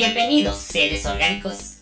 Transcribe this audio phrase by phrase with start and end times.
[0.00, 1.78] Bienvenidos, seres orgánicos.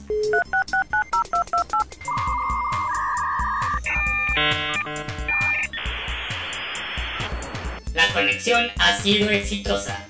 [7.93, 10.09] La conexión ha sido exitosa.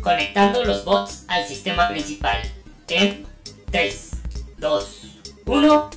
[0.00, 2.40] Conectando los bots al sistema principal.
[2.86, 3.26] En
[3.72, 4.10] 3,
[4.58, 5.02] 2,
[5.46, 5.90] 1.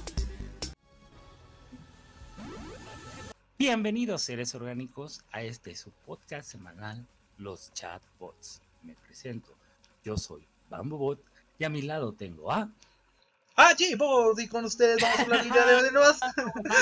[3.59, 7.05] Bienvenidos seres orgánicos a este su podcast semanal,
[7.37, 8.63] los chatbots.
[8.81, 9.53] Me presento,
[10.03, 11.19] yo soy BambuBot
[11.59, 12.69] y a mi lado tengo a...
[13.55, 14.39] ¡Ah, G-Bot!
[14.39, 16.19] Y con ustedes vamos a hablar de de nuevas.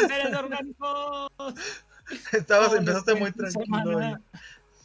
[0.08, 1.32] ¡Seres orgánicos!
[2.32, 4.18] Estabas, empezaste muy tranquilo.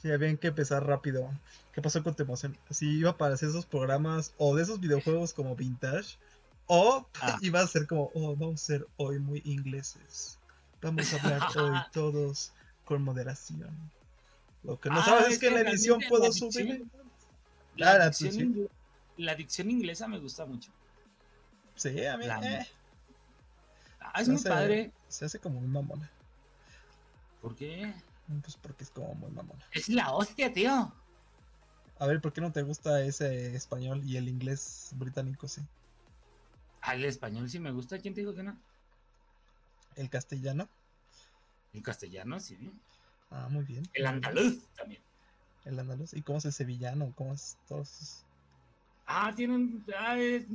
[0.02, 1.30] Y ya bien que empezar rápido.
[1.72, 2.56] ¿Qué pasó con tu emoción?
[2.70, 6.16] Si iba a aparecer esos programas o de esos videojuegos como vintage,
[6.66, 7.38] o Ah.
[7.42, 10.38] iba a ser como, oh, vamos a ser hoy muy ingleses.
[10.82, 12.52] Vamos a hablar hoy todos
[12.84, 13.70] con moderación.
[14.62, 16.84] Lo que no Ah, sabes es que en la edición puedo la subir.
[17.76, 18.12] La la
[19.16, 20.70] la dicción inglesa me gusta mucho.
[21.76, 22.66] Sí, a mí La- eh,
[24.00, 24.92] Ah, es Se muy hace- padre.
[25.08, 26.10] se hace como muy mamona.
[27.40, 27.92] ¿Por qué?
[28.42, 29.64] Pues porque es como muy mamona.
[29.72, 30.92] Es la hostia, tío.
[31.98, 35.62] A ver, ¿por qué no te gusta ese español y el inglés británico, sí?
[36.82, 37.98] Al español sí me gusta.
[37.98, 38.56] ¿Quién te dijo que no?
[39.96, 40.68] El castellano.
[41.72, 42.70] El castellano, sí.
[43.30, 43.88] Ah, muy bien.
[43.94, 45.02] El andaluz también.
[45.64, 46.12] El andaluz.
[46.14, 47.12] ¿Y cómo es el sevillano?
[47.16, 48.23] ¿Cómo es todos
[49.06, 49.84] Ah, tienen.
[49.98, 50.46] ah, es-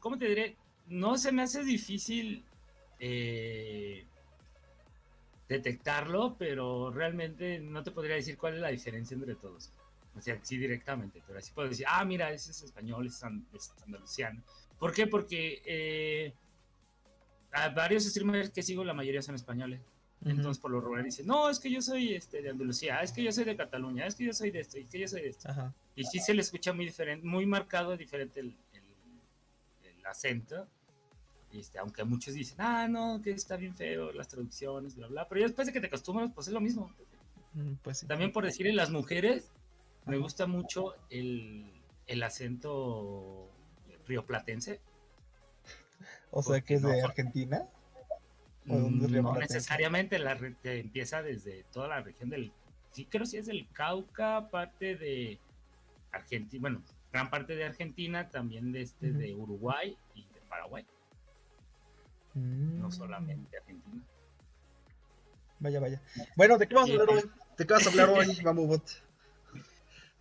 [0.00, 0.56] ¿Cómo te diré?
[0.86, 2.42] No se me hace difícil
[3.00, 4.04] eh,
[5.48, 9.70] detectarlo, pero realmente no te podría decir cuál es la diferencia entre todos.
[10.16, 13.72] O sea, sí directamente, pero así puedo decir, ah, mira, ese es español, ese es
[13.84, 14.42] andaluciano.
[14.78, 15.06] ¿Por qué?
[15.06, 16.32] Porque eh,
[17.52, 19.80] a varios streamers que sigo, la mayoría son españoles.
[20.24, 23.22] Entonces, por lo regular dicen, no, es que yo soy este, de Andalucía, es que
[23.22, 25.28] yo soy de Cataluña, es que yo soy de esto, es que yo soy de
[25.28, 25.48] esto.
[25.48, 25.72] Ajá.
[26.00, 30.68] Y sí se le escucha muy diferente, muy marcado, diferente el, el- el acento.
[31.52, 35.28] Este, aunque muchos dicen, ah, no, que está bien feo, las traducciones, bla, bla.
[35.28, 36.94] Pero ya después de que te acostumbras, pues es lo mismo.
[37.54, 38.06] Mm, Pues sí.
[38.06, 39.50] También por decirle las mujeres,
[40.06, 41.64] me gusta mucho el,
[42.06, 43.50] el acento
[44.06, 44.80] rioplatense.
[46.30, 47.66] O sea, que es de Argentina.
[48.68, 52.52] ¿O dónde es Mm, No necesariamente, la, empieza desde toda la región del...
[52.92, 55.38] Sí, creo que sí es del Cauca, parte de
[56.12, 56.82] Argentina, bueno,
[57.12, 60.86] gran parte de Argentina, también de, este, de Uruguay y de Paraguay,
[62.38, 64.02] Mm, no solamente Argentina.
[65.60, 66.00] Vaya, vaya.
[66.36, 67.30] Bueno, ¿de qué vamos a hablar hoy?
[67.56, 68.82] ¿De qué vas a hablar hoy, Bambubot?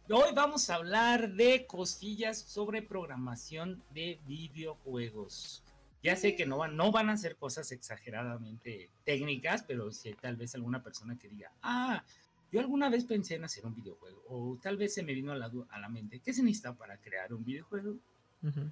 [0.10, 5.64] Hoy vamos a hablar de cosillas sobre programación de videojuegos.
[6.02, 10.38] Ya sé que no van, no van a ser cosas exageradamente técnicas, pero si tal
[10.38, 12.04] vez alguna persona que diga, ah,
[12.52, 15.36] yo alguna vez pensé en hacer un videojuego, o tal vez se me vino a
[15.36, 17.98] la, a la mente, ¿qué se necesita para crear un videojuego?
[18.44, 18.72] Ujú.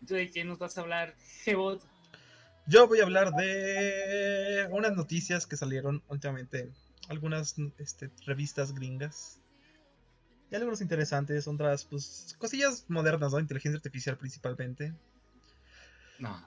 [0.00, 1.82] Entonces, ¿de qué nos vas a hablar, Gebot?
[2.66, 6.72] Yo voy a hablar de unas noticias que salieron últimamente.
[7.08, 9.40] Algunas este, revistas gringas.
[10.50, 13.40] Y algunos interesantes, otras, pues, cosillas modernas, ¿no?
[13.40, 14.94] Inteligencia artificial principalmente.
[16.18, 16.38] No.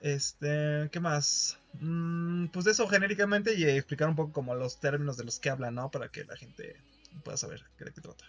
[0.00, 1.58] Este, ¿qué más?
[1.80, 5.50] Mm, pues de eso genéricamente y explicar un poco como los términos de los que
[5.50, 5.90] hablan, ¿no?
[5.90, 6.76] Para que la gente
[7.24, 8.24] pueda saber de qué trata.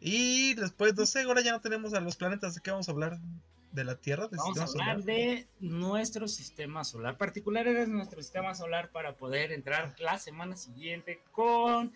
[0.00, 2.92] Y después, no sé, ahora ya no tenemos a los planetas, ¿de qué vamos a
[2.92, 3.18] hablar?
[3.72, 4.28] ¿De la Tierra?
[4.28, 5.04] ¿Del Vamos a hablar solar?
[5.04, 7.16] de nuestro sistema solar.
[7.16, 11.92] Particular es nuestro sistema solar para poder entrar la semana siguiente con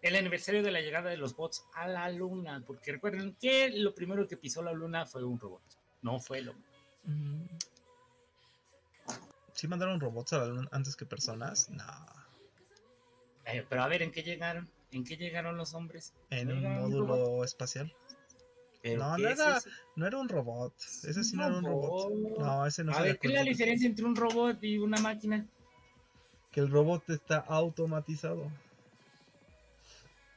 [0.00, 2.62] el aniversario de la llegada de los bots a la luna.
[2.66, 5.62] Porque recuerden que lo primero que pisó la luna fue un robot.
[6.02, 6.68] No fue el hombre.
[7.04, 7.44] Mm.
[9.54, 11.68] ¿Sí mandaron robots a la luna antes que personas?
[11.70, 11.84] No.
[13.44, 14.68] Eh, pero a ver, ¿en qué llegaron?
[14.92, 16.12] ¿En qué llegaron los hombres?
[16.30, 17.44] En ¿No un módulo robot?
[17.44, 17.92] espacial.
[18.82, 19.62] ¿Pero No, no es era,
[19.96, 20.74] no era un robot.
[20.78, 22.12] Ese sí no era un robot.
[22.38, 25.46] No, ese no a ver, ¿qué es la diferencia entre un robot y una máquina?
[26.50, 28.50] Que el robot está automatizado.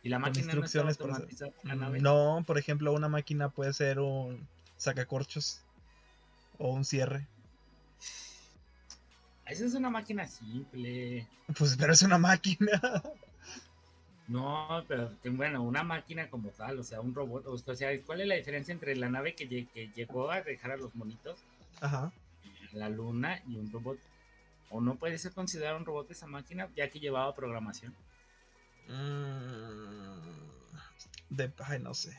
[0.04, 1.52] Y la máquina no está automatizada.
[1.64, 4.48] No, por ejemplo, una máquina puede ser un
[4.78, 5.62] sacacorchos
[6.60, 7.28] o un cierre.
[9.46, 11.28] Esa es una máquina simple.
[11.58, 12.82] Pues, pero es una máquina.
[14.28, 17.46] No, pero bueno, una máquina como tal, o sea, un robot.
[17.46, 19.46] O sea, ¿cuál es la diferencia entre la nave que
[19.96, 21.38] llegó a dejar a los monitos,
[21.80, 22.12] Ajá.
[22.74, 24.00] la luna y un robot?
[24.72, 27.94] ¿O no puede ser considerado un robot esa máquina, ya que llevaba programación?
[28.88, 30.22] Mm,
[31.30, 32.18] De, ay, no sé.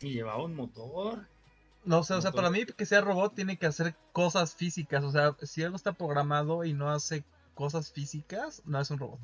[0.00, 1.26] Y llevaba un motor.
[1.84, 5.02] No sé, o sea, para mí que sea robot tiene que hacer cosas físicas.
[5.04, 7.24] O sea, si algo está programado y no hace
[7.54, 9.20] cosas físicas, no es un robot.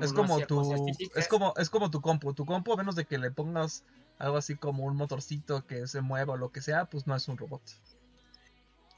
[0.00, 0.60] Es no como tu
[1.16, 3.84] es como es como tu compu tu compu a menos de que le pongas
[4.18, 7.28] algo así como un motorcito que se mueva o lo que sea, pues no es
[7.28, 7.62] un robot.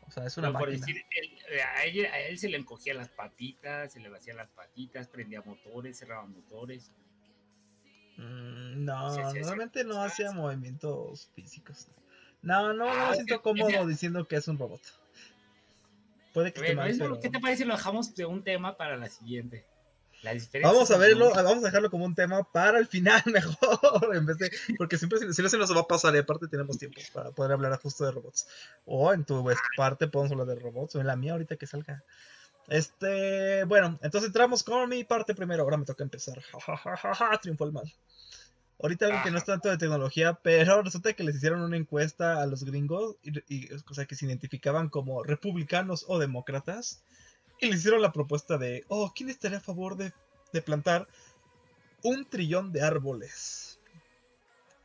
[0.07, 0.87] O sea, es una Pero por máquina.
[0.87, 4.51] decir, él- a, él, a él se le encogían las patitas, se le vacían las
[4.51, 6.91] patitas, prendía motores, cerraba motores.
[8.17, 9.39] Mm, no, Sí, sí, sí.
[9.39, 11.89] normalmente no hacía movimientos físicos.
[12.43, 14.81] No, no, no Ah, me es siento cómodo diciendo que es un robot.
[16.35, 18.43] Puede que esté Bueno, mal, eso, pero- ¿qué te parece si lo dejamos de un
[18.43, 19.67] tema para la siguiente?
[20.63, 24.39] Vamos a verlo, vamos a dejarlo como un tema para el final mejor, en vez
[24.39, 27.01] de, porque siempre si, si no se nos va a pasar y aparte tenemos tiempo
[27.13, 28.47] para poder hablar justo de robots.
[28.85, 29.45] O en tu
[29.77, 32.05] parte podemos hablar de robots, o en la mía ahorita que salga.
[32.73, 36.41] Este, bueno, entonces entramos con mi parte primero, ahora me toca empezar.
[36.41, 37.93] Ja, ja, ja, triunfó el mal.
[38.81, 42.41] Ahorita algo que no es tanto de tecnología, pero resulta que les hicieron una encuesta
[42.43, 47.03] a los gringos, y, y- o sea, que se identificaban como republicanos o demócratas,
[47.61, 50.13] y les hicieron la propuesta de, oh, ¿quién estaría a favor de,
[50.53, 51.07] de plantar
[52.03, 53.72] un trillón de árboles?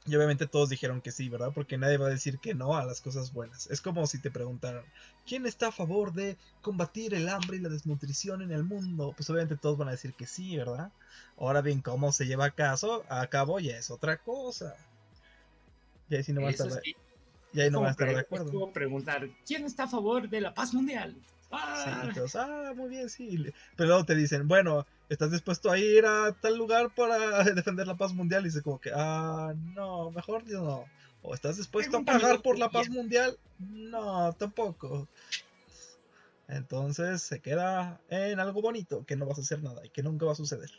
[0.08, 1.52] Y obviamente todos dijeron que sí, ¿verdad?
[1.54, 3.68] Porque nadie va a decir que no a las cosas buenas.
[3.68, 4.86] Es como si te preguntaran,
[5.26, 9.14] ¿quién está a favor de combatir el hambre y la desnutrición en el mundo?
[9.16, 10.92] Pues obviamente todos van a decir que sí, ¿verdad?
[11.38, 14.74] Ahora bien, cómo se lleva a, caso, a cabo ya es otra cosa.
[16.10, 16.96] Y ahí sí no van a estar, de- sí,
[17.52, 18.46] y ahí no van a estar de acuerdo.
[18.46, 21.16] es como preguntar, ¿quién está a favor de la paz mundial?
[21.16, 23.38] Sí, Ah, ah, muy bien, sí.
[23.76, 27.98] Pero luego te dicen, bueno, ¿estás dispuesto a ir a tal lugar para defender la
[27.98, 28.44] paz mundial?
[28.44, 30.86] Y dice como que, ah, no, mejor yo no.
[31.22, 33.38] ¿O estás dispuesto a pagar por la paz mundial?
[33.60, 35.08] No, tampoco.
[36.48, 40.26] Entonces se queda en algo bonito, que no vas a hacer nada y que nunca
[40.26, 40.70] va a suceder.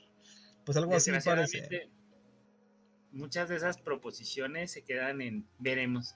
[0.65, 1.33] Pues algo así parece.
[1.33, 1.91] Desgraciadamente,
[3.13, 6.15] muchas de esas proposiciones se quedan en veremos.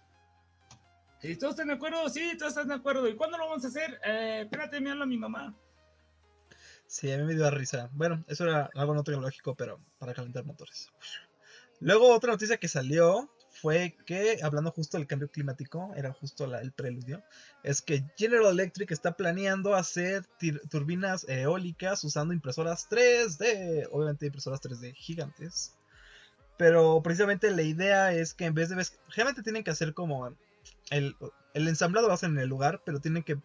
[1.20, 3.08] Si todos están de acuerdo, sí, todos están de acuerdo.
[3.08, 4.00] ¿Y cuándo lo vamos a hacer?
[4.04, 5.54] Eh, espérate, me habla mi mamá.
[6.92, 7.88] Sí, a mí me dio risa.
[7.94, 10.90] Bueno, eso era algo no tecnológico, pero para calentar motores.
[11.80, 16.70] Luego otra noticia que salió fue que, hablando justo del cambio climático, era justo el
[16.72, 17.24] preludio,
[17.62, 20.26] es que General Electric está planeando hacer
[20.68, 25.72] turbinas eólicas usando impresoras 3D, obviamente impresoras 3D gigantes.
[26.58, 28.86] Pero precisamente la idea es que en vez de...
[29.08, 30.36] Generalmente tienen que hacer como...
[30.90, 31.16] El
[31.54, 33.38] ensamblado lo hacen en el lugar, pero tienen que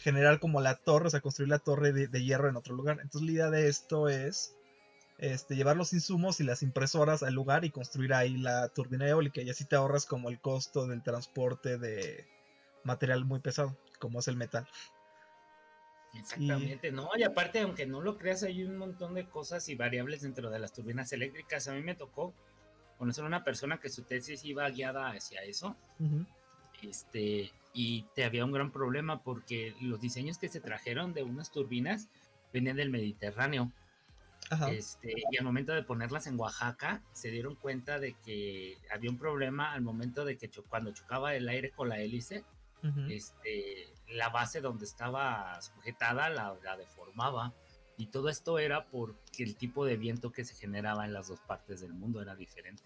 [0.00, 2.98] generar como la torre, o sea, construir la torre de, de hierro en otro lugar.
[3.02, 4.54] Entonces la idea de esto es
[5.20, 9.42] este, llevar los insumos y las impresoras al lugar y construir ahí la turbina eólica
[9.42, 12.26] y así te ahorras como el costo del transporte de
[12.84, 14.66] material muy pesado, como es el metal.
[16.14, 20.22] Exactamente, no, y aparte, aunque no lo creas, hay un montón de cosas y variables
[20.22, 21.68] dentro de las turbinas eléctricas.
[21.68, 22.34] A mí me tocó
[22.96, 25.76] conocer a una persona que su tesis iba guiada hacia eso,
[26.82, 31.50] este, y te había un gran problema porque los diseños que se trajeron de unas
[31.50, 32.08] turbinas
[32.52, 33.70] venían del Mediterráneo.
[34.50, 34.70] Ajá.
[34.72, 39.18] Este, y al momento de ponerlas en Oaxaca, se dieron cuenta de que había un
[39.18, 42.44] problema al momento de que cho- cuando chocaba el aire con la hélice,
[43.10, 47.52] este, la base donde estaba sujetada la, la deformaba.
[47.98, 51.40] Y todo esto era porque el tipo de viento que se generaba en las dos
[51.40, 52.82] partes del mundo era diferente.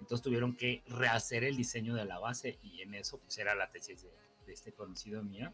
[0.00, 3.70] Entonces tuvieron que rehacer el diseño de la base y en eso pues era la
[3.70, 4.10] tesis de,
[4.46, 5.52] de este conocido mío.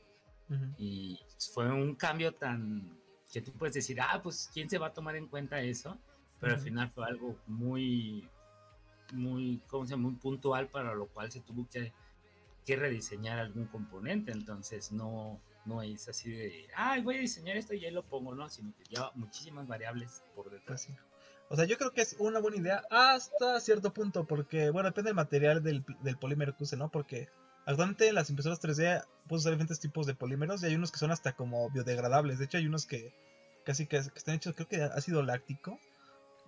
[0.78, 1.18] Y
[1.52, 2.96] fue un cambio tan
[3.32, 5.98] que tú puedes decir, ah, pues quién se va a tomar en cuenta eso,
[6.40, 8.28] pero al final fue algo muy,
[9.12, 10.04] muy, ¿cómo se llama?
[10.04, 11.92] Muy puntual para lo cual se tuvo que,
[12.64, 17.74] que rediseñar algún componente, entonces no, no es así de, ah, voy a diseñar esto
[17.74, 20.88] y ahí lo pongo, no, sino que lleva muchísimas variables por detrás.
[21.48, 25.10] O sea, yo creo que es una buena idea hasta cierto punto, porque, bueno, depende
[25.10, 26.90] del material del, del polímero que use, ¿no?
[26.90, 27.28] Porque
[27.66, 31.12] actualmente las impresoras 3D puedes usar diferentes tipos de polímeros y hay unos que son
[31.12, 32.38] hasta como biodegradables.
[32.38, 33.12] De hecho, hay unos que
[33.64, 35.78] casi que, que están hechos, creo que de ácido láctico,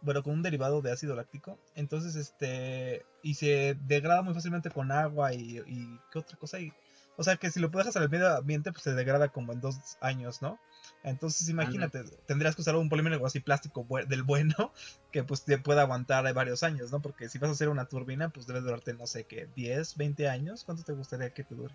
[0.02, 1.58] bueno, con un derivado de ácido láctico.
[1.74, 6.72] Entonces, este, y se degrada muy fácilmente con agua y, y ¿qué otra cosa hay?
[7.16, 9.76] O sea, que si lo dejas al medio ambiente, pues se degrada como en dos
[10.00, 10.58] años, ¿no?
[11.04, 14.72] Entonces, imagínate, tendrías que usar un polímero así plástico del bueno
[15.12, 17.00] que pues te pueda aguantar varios años, ¿no?
[17.00, 20.28] Porque si vas a hacer una turbina, pues debe durarte, no sé qué, 10, 20
[20.28, 20.64] años.
[20.64, 21.74] ¿Cuánto te gustaría que te dure?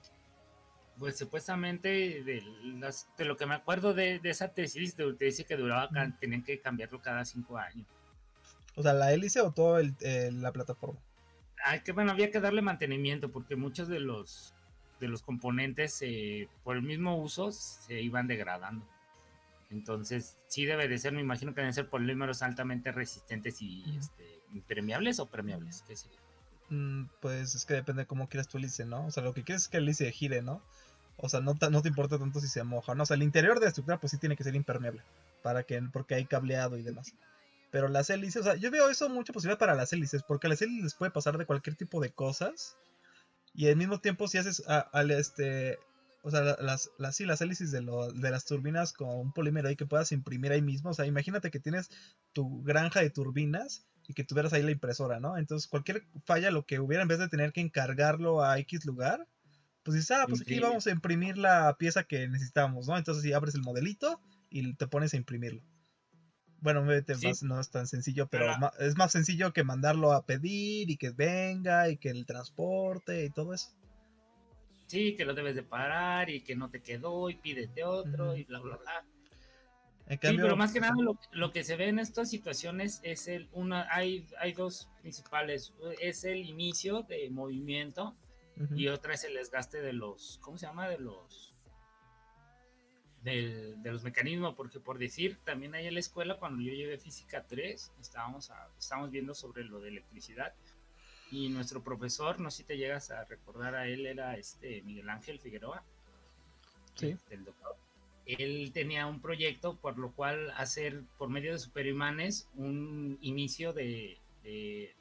[0.99, 1.89] Pues supuestamente
[2.23, 2.43] de,
[2.79, 5.89] las- de lo que me acuerdo de, de esa tesis, te, dice que duraba,
[6.19, 7.87] tenían que cambiarlo cada cinco años.
[8.75, 10.99] O sea, la hélice o toda la plataforma.
[11.65, 14.53] Ay, que bueno, había que darle mantenimiento porque muchos de los
[14.99, 18.85] de los componentes eh, por el mismo uso se iban degradando.
[19.73, 24.39] Entonces, sí debe de ser, me imagino que deben ser polímeros altamente resistentes y este,
[24.53, 25.83] impermeables o permeables.
[25.87, 26.19] ¿Qué sería?
[26.69, 29.07] Mm, pues es que depende de cómo quieras tu hélice, ¿no?
[29.07, 30.61] O sea, lo que quieres es que el hélice gire, ¿no?
[31.17, 33.03] O sea, no, te importa tanto si se moja, ¿no?
[33.03, 35.01] O sea, el interior de la estructura pues sí tiene que ser impermeable,
[35.41, 37.13] para que, porque hay cableado y demás.
[37.71, 40.51] Pero las hélices, o sea, yo veo eso mucha posibilidad para las hélices, porque a
[40.51, 42.77] las hélices puede pasar de cualquier tipo de cosas.
[43.55, 45.79] Y al mismo tiempo, si haces al este.
[46.25, 49.75] O sea, las, las, sí, las hélices de, de las turbinas con un polímero ahí
[49.75, 50.91] que puedas imprimir ahí mismo.
[50.91, 51.89] O sea, imagínate que tienes
[52.31, 55.37] tu granja de turbinas y que tuvieras ahí la impresora, ¿no?
[55.37, 59.27] Entonces, cualquier falla, lo que hubiera, en vez de tener que encargarlo a X lugar,
[59.83, 62.97] pues dices, ah, pues aquí vamos a imprimir la pieza que necesitamos, ¿no?
[62.97, 65.61] Entonces, si abres el modelito y te pones a imprimirlo.
[66.61, 66.93] Bueno, no
[67.59, 68.45] es tan sencillo, pero
[68.79, 73.29] es más sencillo que mandarlo a pedir y que venga y que el transporte y
[73.29, 73.67] todo eso.
[74.87, 78.43] Sí, que lo debes de parar y que no te quedó y pídete otro y
[78.43, 79.05] bla, bla, bla.
[80.09, 80.93] sí, pero más que nada
[81.31, 86.25] lo, que se ve en estas situaciones es el una hay hay dos principales, es
[86.25, 88.15] el inicio de movimiento
[88.75, 90.87] y otra es el desgaste de los ¿cómo se llama?
[90.87, 91.53] de los
[93.23, 97.45] de, los mecanismos, porque por decir, también ahí en la escuela, cuando yo llevé física
[97.47, 100.53] 3, estábamos, estábamos viendo sobre lo de electricidad
[101.33, 105.09] y nuestro profesor, no sé si te llegas a recordar a él, era este Miguel
[105.09, 105.83] Ángel Figueroa,
[106.93, 107.07] sí.
[107.07, 107.75] Este, el doctor.
[108.27, 114.19] Él tenía un proyecto por lo cual hacer por medio de superimanes un inicio de,
[114.43, 114.95] de,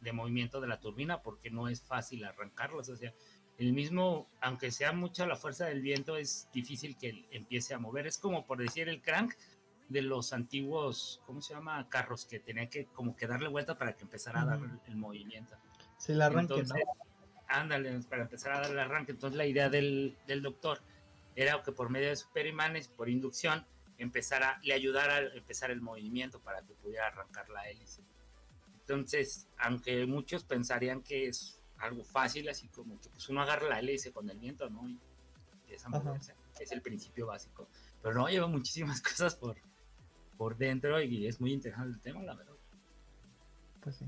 [0.00, 3.14] de movimiento de la turbina, porque no es fácil arrancarlos, o sea,
[3.56, 8.06] el mismo, aunque sea mucha la fuerza del viento, es difícil que empiece a mover.
[8.06, 9.32] Es como por decir el crank
[9.88, 11.88] de los antiguos, ¿cómo se llama?
[11.88, 15.56] Carros que tenía que como que darle vuelta para que empezara a dar el, movimiento.
[15.98, 16.74] Sí, el arranque, ¿no?
[17.48, 19.12] Ándale, para empezar a dar el arranque.
[19.12, 20.80] Entonces la idea del, del doctor
[21.34, 23.64] era que por medio de superimanes, por inducción,
[23.98, 28.02] empezara, le ayudara a empezar el movimiento para que pudiera arrancar la hélice.
[28.80, 33.80] Entonces, aunque muchos pensarían que es algo fácil, así como que pues uno agarra la
[33.80, 34.88] hélice con el viento, ¿no?
[34.88, 34.98] Y
[35.54, 37.68] empieza Es el principio básico.
[38.02, 39.56] Pero no, lleva muchísimas cosas por,
[40.36, 42.54] por dentro y es muy interesante el tema, la verdad.
[43.82, 44.06] Pues sí.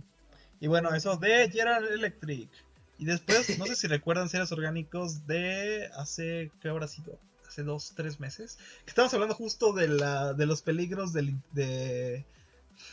[0.60, 2.50] Y bueno, eso de General Electric.
[2.98, 7.18] Y después, no sé si recuerdan seres orgánicos de hace, ¿qué habrá sido?
[7.48, 8.58] Hace dos, tres meses.
[8.84, 12.24] Que estamos hablando justo de, la, de los peligros de, de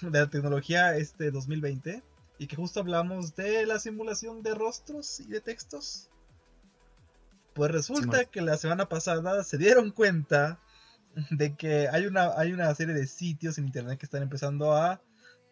[0.01, 2.01] la tecnología este 2020
[2.39, 6.09] y que justo hablamos de la simulación de rostros y de textos.
[7.53, 10.59] Pues resulta que la semana pasada se dieron cuenta
[11.31, 15.01] de que hay una, hay una serie de sitios en internet que están empezando a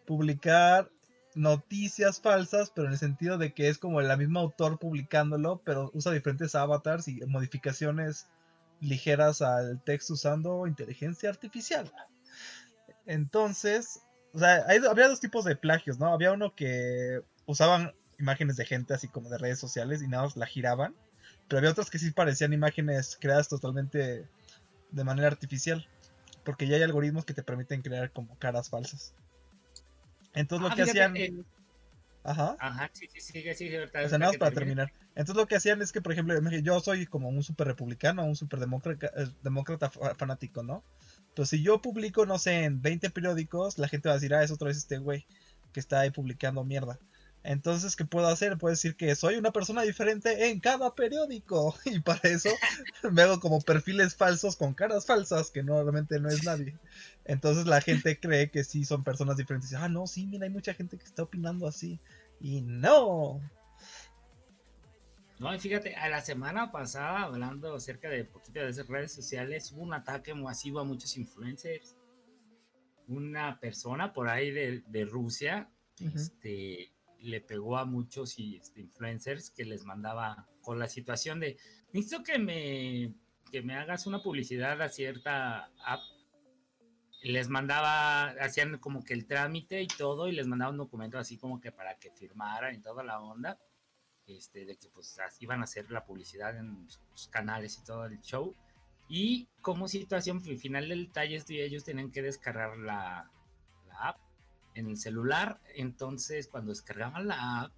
[0.06, 0.90] publicar
[1.36, 5.90] noticias falsas, pero en el sentido de que es como el mismo autor publicándolo, pero
[5.92, 8.26] usa diferentes avatars y modificaciones
[8.80, 11.92] ligeras al texto usando inteligencia artificial.
[13.04, 14.00] Entonces,
[14.32, 16.12] o sea, había dos tipos de plagios, ¿no?
[16.12, 20.36] Había uno que usaban imágenes de gente así como de redes sociales y nada más
[20.36, 20.94] la giraban.
[21.48, 24.26] Pero había otros que sí parecían imágenes creadas totalmente
[24.90, 25.86] de manera artificial.
[26.44, 29.14] Porque ya hay algoritmos que te permiten crear como caras falsas.
[30.36, 31.14] Entonces lo ah, que hacían...
[32.22, 32.56] Ajá.
[32.58, 34.04] Ajá, sí, sí, sí, sí, verdad.
[34.04, 34.92] O sea, nada más para terminar.
[35.10, 38.34] Entonces lo que hacían es que, por ejemplo, yo soy como un super republicano, un
[38.34, 40.82] super demócrata, eh, demócrata fanático, ¿no?
[41.28, 44.42] Entonces, si yo publico, no sé, en 20 periódicos, la gente va a decir, ah,
[44.42, 45.26] es otra vez este güey
[45.72, 46.98] que está ahí publicando mierda.
[47.46, 48.58] Entonces, ¿qué puedo hacer?
[48.58, 51.76] Puedo decir que soy una persona diferente en cada periódico.
[51.84, 52.50] Y para eso
[53.12, 56.76] me hago como perfiles falsos con caras falsas, que normalmente no es nadie.
[57.24, 59.72] Entonces la gente cree que sí son personas diferentes.
[59.74, 62.00] Ah, no, sí, mira, hay mucha gente que está opinando así.
[62.40, 63.40] Y no.
[65.38, 69.70] No, y fíjate, a la semana pasada, hablando acerca de poquito de esas redes sociales,
[69.70, 71.94] hubo un ataque masivo a muchos influencers.
[73.06, 76.95] Una persona por ahí de, Rusia este,
[77.26, 81.58] le pegó a muchos este, influencers que les mandaba con la situación de,
[81.92, 83.14] necesito que me,
[83.50, 86.02] que me hagas una publicidad a cierta app.
[87.22, 91.38] Les mandaba, hacían como que el trámite y todo, y les mandaba un documento así
[91.38, 93.58] como que para que firmaran y toda la onda
[94.26, 98.20] este, de que pues iban a hacer la publicidad en sus canales y todo el
[98.20, 98.54] show.
[99.08, 103.30] Y como situación, al final del detalle, ellos tenían que descargar la,
[103.98, 104.18] app
[104.76, 105.58] en el celular.
[105.74, 107.72] Entonces, cuando descargaban la app,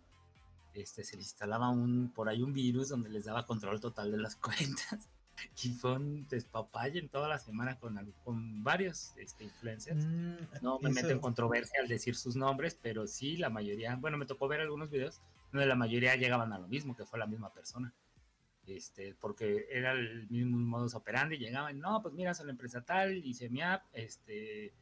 [0.75, 4.19] este, se les instalaba un, por ahí un virus donde les daba control total de
[4.19, 5.09] las cuentas.
[5.63, 10.05] Y fue un despapalle en toda la semana con, con varios este, influencers.
[10.05, 14.19] Mm, no me meto en controversia al decir sus nombres, pero sí, la mayoría, bueno,
[14.19, 15.21] me tocó ver algunos videos
[15.53, 17.95] donde la mayoría llegaban a lo mismo, que fue la misma persona.
[18.67, 23.25] Este, porque era el mismo modus operandi, llegaban, no, pues mira, soy la empresa tal,
[23.25, 24.75] hice mi app, este,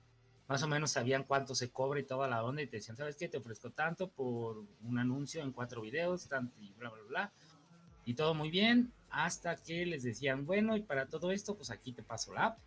[0.49, 3.17] más o menos sabían cuánto se cobra y toda la onda, y te decían, ¿sabes
[3.17, 3.29] qué?
[3.29, 7.33] Te ofrezco tanto por un anuncio en cuatro videos, tanto y bla, bla, bla.
[8.05, 11.93] Y todo muy bien, hasta que les decían, bueno, y para todo esto, pues aquí
[11.93, 12.59] te paso la app.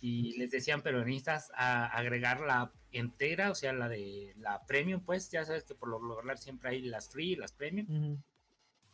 [0.00, 5.00] y les decían, pero necesitas a agregar la entera, o sea, la de la premium,
[5.00, 8.18] pues ya sabes que por lo regular siempre hay las free y las premium.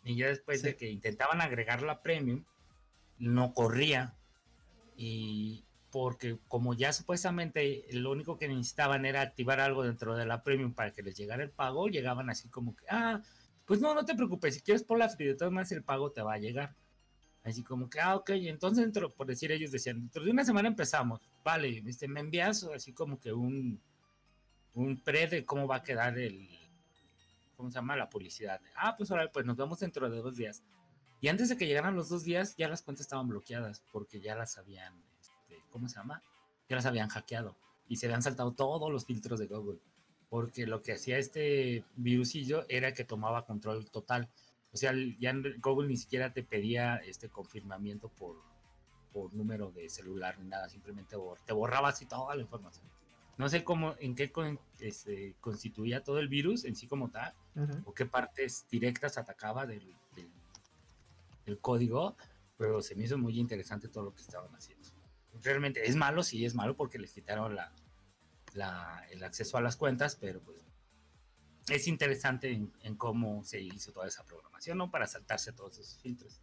[0.05, 2.45] Y ya después de que intentaban agregar la premium,
[3.19, 4.15] no corría.
[4.97, 10.43] Y porque como ya supuestamente lo único que necesitaban era activar algo dentro de la
[10.43, 13.23] premium para que les llegara el pago, llegaban así como que, ah,
[13.65, 16.11] pues no, no te preocupes, si quieres por la free, de todas maneras el pago
[16.11, 16.75] te va a llegar.
[17.45, 20.67] Así como que, ah, ok, entonces dentro, por decir ellos decían, dentro de una semana
[20.67, 23.81] empezamos, vale, este, me envías así como que un,
[24.75, 26.49] un pre de cómo va a quedar el,
[27.57, 27.95] ¿cómo se llama?
[27.95, 28.61] La publicidad.
[28.75, 30.65] Ah, pues ahora, pues nos vemos dentro de dos días.
[31.21, 34.35] Y antes de que llegaran los dos días, ya las cuentas estaban bloqueadas porque ya
[34.35, 34.93] las habían,
[35.75, 36.23] ¿cómo se llama?
[36.69, 37.57] Ya las habían hackeado
[37.89, 39.81] y se habían saltado todos los filtros de Google.
[40.31, 44.31] Porque lo que hacía este virusillo era que tomaba control total.
[44.73, 48.37] O sea, ya Google ni siquiera te pedía este confirmamiento por,
[49.13, 52.87] por número de celular ni nada, simplemente te borraba así toda la información.
[53.37, 54.33] No sé cómo, en qué
[54.79, 57.35] este, constituía todo el virus en sí como tal,
[57.85, 59.93] o qué partes directas atacaba del,
[61.45, 62.17] del, código,
[62.57, 64.89] pero se me hizo muy interesante todo lo que estaban haciendo.
[65.43, 67.73] Realmente es malo, sí es malo porque les quitaron la,
[68.55, 70.65] la, el acceso a las cuentas, pero pues
[71.69, 74.91] es interesante en, cómo se hizo toda esa programación, ¿no?
[74.91, 76.41] Para saltarse todos esos filtros.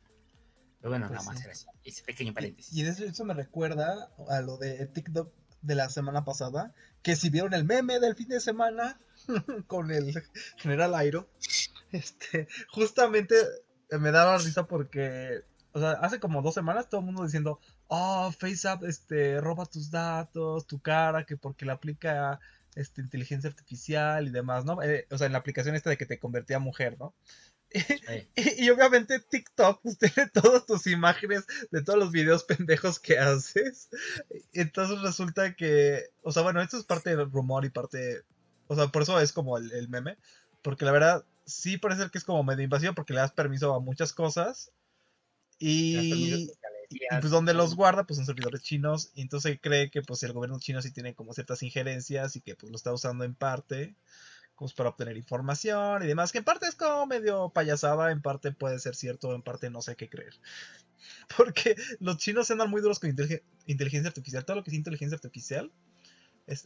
[0.80, 2.74] Pero bueno, pues nada más era ese pequeño paréntesis.
[2.74, 5.32] Y, eso, eso, me recuerda a lo de TikTok
[5.62, 9.00] de la semana pasada, que si vieron el meme del fin de semana
[9.68, 10.24] con el
[10.58, 11.30] general Airo,
[11.92, 13.36] este, justamente
[13.92, 15.44] me daba risa porque,
[15.74, 17.60] o sea, hace como dos semanas todo el mundo diciendo,
[17.94, 22.40] oh, FaceApp, este, roba tus datos, tu cara, que porque la aplica
[22.76, 24.82] este, inteligencia artificial y demás, ¿no?
[24.82, 27.14] Eh, o sea, en la aplicación esta de que te convertía a mujer, ¿no?
[28.36, 33.90] Y, obviamente TikTok pues, tiene todas tus imágenes de todos los videos pendejos que haces.
[34.54, 38.22] Entonces resulta que, o sea, bueno, esto es parte del rumor y parte,
[38.68, 40.18] o sea, por eso es como el, meme,
[40.62, 43.82] porque la verdad sí parece que es como medio invasivo porque le das permiso a
[43.82, 44.72] muchas cosas.
[45.60, 46.50] Y,
[47.10, 50.60] pues donde los guarda pues son servidores chinos y entonces cree que pues el gobierno
[50.60, 53.96] chino sí tiene como ciertas injerencias y que pues lo está usando en parte
[54.62, 58.52] pues para obtener información y demás, que en parte es como medio payasada, en parte
[58.52, 60.36] puede ser cierto, en parte no sé qué creer.
[61.36, 63.10] Porque los chinos andan muy duros con
[63.66, 65.72] inteligencia artificial, todo lo que es inteligencia artificial.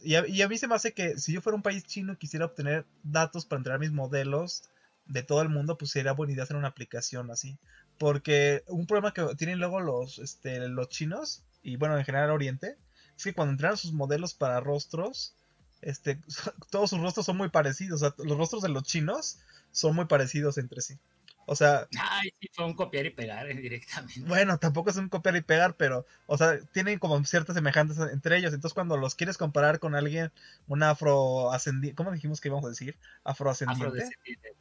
[0.02, 2.44] y, a, mí se me hace que si yo fuera un país chino y quisiera
[2.44, 4.64] obtener datos para entrenar mis modelos
[5.06, 7.58] de todo el mundo, pues sería buena idea hacer una aplicación así.
[7.98, 12.76] Porque un problema que tienen luego los, este, los chinos, y bueno, en general Oriente,
[13.16, 15.34] es que cuando entrenan sus modelos para rostros,
[15.82, 16.20] este,
[16.70, 18.02] todos sus rostros son muy parecidos.
[18.18, 19.38] los rostros de los chinos
[19.72, 20.98] son muy parecidos entre sí.
[21.46, 21.86] O sea.
[21.98, 24.20] Ay, sí, fue un copiar y pegar eh, directamente.
[24.28, 28.36] Bueno, tampoco es un copiar y pegar, pero, o sea, tienen como ciertas semejanzas entre
[28.36, 28.52] ellos.
[28.52, 30.32] Entonces, cuando los quieres comparar con alguien,
[30.66, 32.96] un afroascendiente, ¿cómo dijimos que íbamos a decir?
[33.22, 33.86] Afroascendiente.
[33.86, 34.56] Afrodescendiente.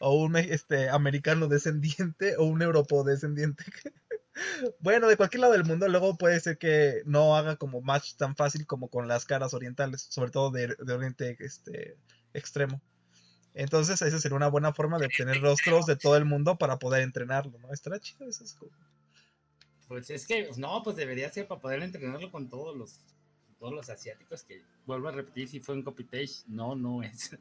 [0.00, 3.64] O un este, americano descendiente, o un europeo descendiente.
[4.80, 8.34] Bueno, de cualquier lado del mundo, luego puede ser que no haga como match tan
[8.34, 11.98] fácil como con las caras orientales, sobre todo de, Oriente este,
[12.32, 12.80] extremo.
[13.52, 17.02] Entonces, esa sería una buena forma de obtener rostros de todo el mundo para poder
[17.02, 17.74] entrenarlo, ¿no?
[17.74, 18.42] Estará chido eso.
[18.42, 18.56] Es
[19.86, 23.00] Pues es que, no, pues debería ser para poder entrenarlo con todos los
[23.62, 27.38] todos los asiáticos que, vuelvo a repetir, si fue un copy-paste, no, no es.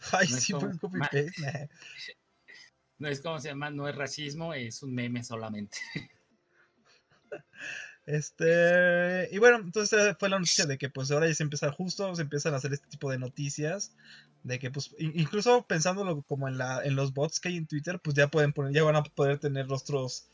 [0.12, 1.68] Ay, si fue un copy-paste.
[2.98, 5.78] no es como se llama, no es racismo, es un meme solamente.
[8.06, 12.12] Este, y bueno, entonces fue la noticia de que pues ahora ya se empieza justo,
[12.16, 13.94] se empiezan a hacer este tipo de noticias,
[14.42, 18.00] de que pues incluso pensándolo como en la en los bots que hay en Twitter,
[18.02, 20.28] pues ya pueden poner, ya van a poder tener rostros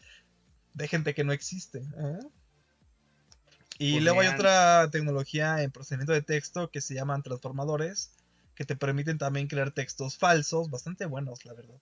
[0.72, 1.81] de gente que no existe.
[1.81, 2.18] ¿eh?
[3.79, 8.12] Y pues luego hay otra tecnología en procesamiento de texto que se llaman transformadores,
[8.57, 11.77] que te permiten también crear textos falsos, bastante buenos, la verdad.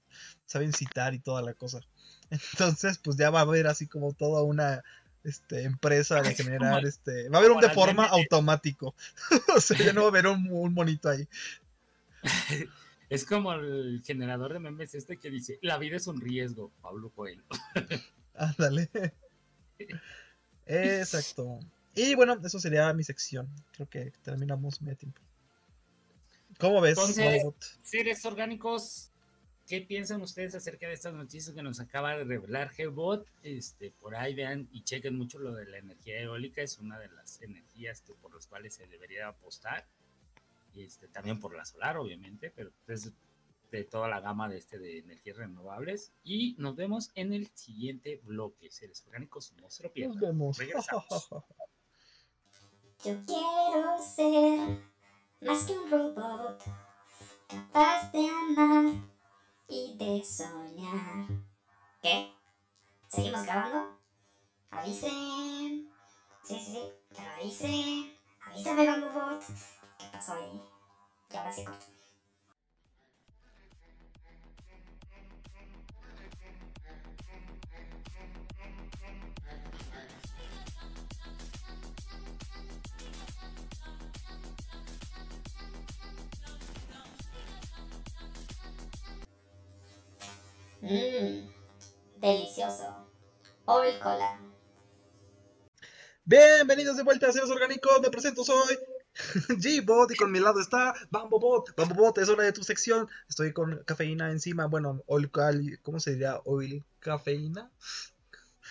[0.45, 1.81] Saben citar y toda la cosa.
[2.31, 4.83] Entonces, pues ya va a haber así como toda una
[5.23, 8.95] este, empresa de generar, este, va a haber un de forma automático.
[9.57, 11.27] o sea, ya no va a haber un, monito ahí.
[13.11, 17.11] Es como el generador de memes este que dice, la vida es un riesgo, Pablo
[17.11, 17.45] Coelho.
[18.35, 18.89] Ándale.
[20.67, 21.61] Exacto.
[21.95, 23.47] Y bueno, eso sería mi sección.
[23.73, 25.21] Creo que terminamos medio tiempo.
[26.65, 26.97] ¿Cómo ves?
[26.97, 27.45] Entonces,
[27.83, 29.11] seres orgánicos,
[29.67, 33.27] ¿qué piensan ustedes acerca de estas noticias que nos acaba de revelar Gbot?
[33.43, 37.09] Este, por ahí vean y chequen mucho lo de la energía eólica, es una de
[37.09, 39.87] las energías que, por las cuales se debería apostar.
[40.73, 43.13] Y este, también por la solar, obviamente, pero desde,
[43.71, 46.13] de toda la gama de este de energías renovables.
[46.23, 48.71] Y nos vemos en el siguiente bloque.
[48.71, 50.19] Seres orgánicos, no se lo Nos pierdan.
[50.19, 50.57] vemos.
[50.57, 51.29] Regresamos.
[53.05, 54.94] Yo quiero ser
[55.45, 56.63] más que un robot,
[57.47, 58.95] capaz de amar
[59.69, 61.27] y de soñar.
[62.01, 62.33] ¿Qué?
[63.09, 63.99] ¿Seguimos grabando?
[64.71, 65.91] Avisen.
[66.43, 68.17] Sí, sí, sí, pero avisen.
[68.47, 69.43] Avísame, Bambobot.
[69.99, 70.63] ¿Qué pasó ahí?
[71.31, 71.94] Y ahora sí corto.
[90.85, 91.49] Mmm,
[92.21, 93.11] delicioso.
[93.65, 94.39] Oil Cola.
[96.27, 98.03] Bienvenidos de vuelta a Seres Orgánicos.
[98.03, 98.77] Me presento, soy
[99.49, 101.75] G-Bot y con mi lado está Bambobot.
[101.75, 103.09] Bambobot es hora de tu sección.
[103.31, 104.67] Estoy con cafeína encima.
[104.67, 105.31] Bueno, oil
[105.81, 106.43] ¿cómo se diría?
[106.45, 107.71] Oil cafeína.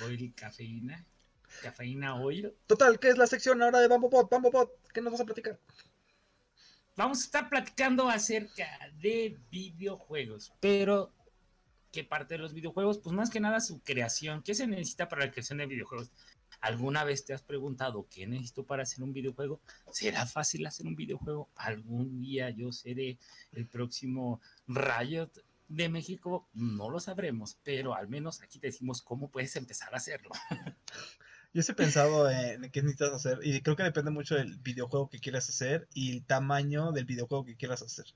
[0.05, 1.03] Oil, cafeína.
[1.63, 2.53] Cafeína oil.
[2.67, 4.29] Total, ¿qué es la sección ahora de Bambobot?
[4.29, 5.59] Bambobot, ¿qué nos vas a platicar?
[6.95, 8.67] Vamos a estar platicando acerca
[9.01, 11.11] de videojuegos, pero
[11.93, 12.97] ¿qué parte de los videojuegos?
[12.97, 14.41] Pues más que nada su creación.
[14.41, 16.11] ¿Qué se necesita para la creación de videojuegos?
[16.59, 19.61] ¿Alguna vez te has preguntado qué necesito para hacer un videojuego?
[19.91, 21.49] ¿Será fácil hacer un videojuego?
[21.55, 23.19] ¿Algún día yo seré
[23.51, 25.29] el próximo Riot
[25.67, 26.49] de México?
[26.53, 30.31] No lo sabremos, pero al menos aquí te decimos cómo puedes empezar a hacerlo.
[31.53, 35.09] Yo sí he pensado en qué necesitas hacer y creo que depende mucho del videojuego
[35.09, 38.07] que quieras hacer y el tamaño del videojuego que quieras hacer.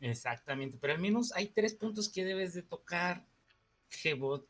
[0.00, 3.24] Exactamente, pero al menos hay tres puntos que debes de tocar,
[4.02, 4.46] Gbot.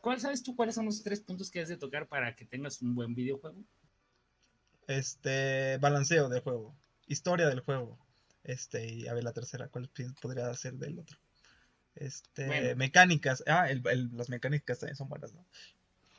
[0.00, 2.80] ¿Cuál sabes tú cuáles son los tres puntos que debes de tocar para que tengas
[2.82, 3.62] un buen videojuego?
[4.86, 6.74] Este, balanceo del juego,
[7.06, 7.98] historia del juego.
[8.44, 9.88] Este, y a ver la tercera, ¿cuál
[10.20, 11.16] podría ser del otro?
[11.94, 12.76] Este, Bueno.
[12.76, 13.44] mecánicas.
[13.46, 15.44] Ah, el- el- las mecánicas también son buenas, ¿no?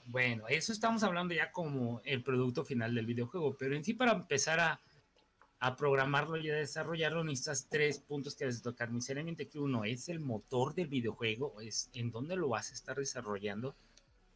[0.05, 4.11] Bueno, eso estamos hablando ya como el producto final del videojuego, pero en sí para
[4.13, 4.79] empezar a,
[5.63, 8.89] a programarlo y a desarrollarlo necesitas tres puntos que debes de tocar.
[8.89, 12.97] Sinceramente que uno es el motor del videojuego, es en dónde lo vas a estar
[12.97, 13.73] desarrollando.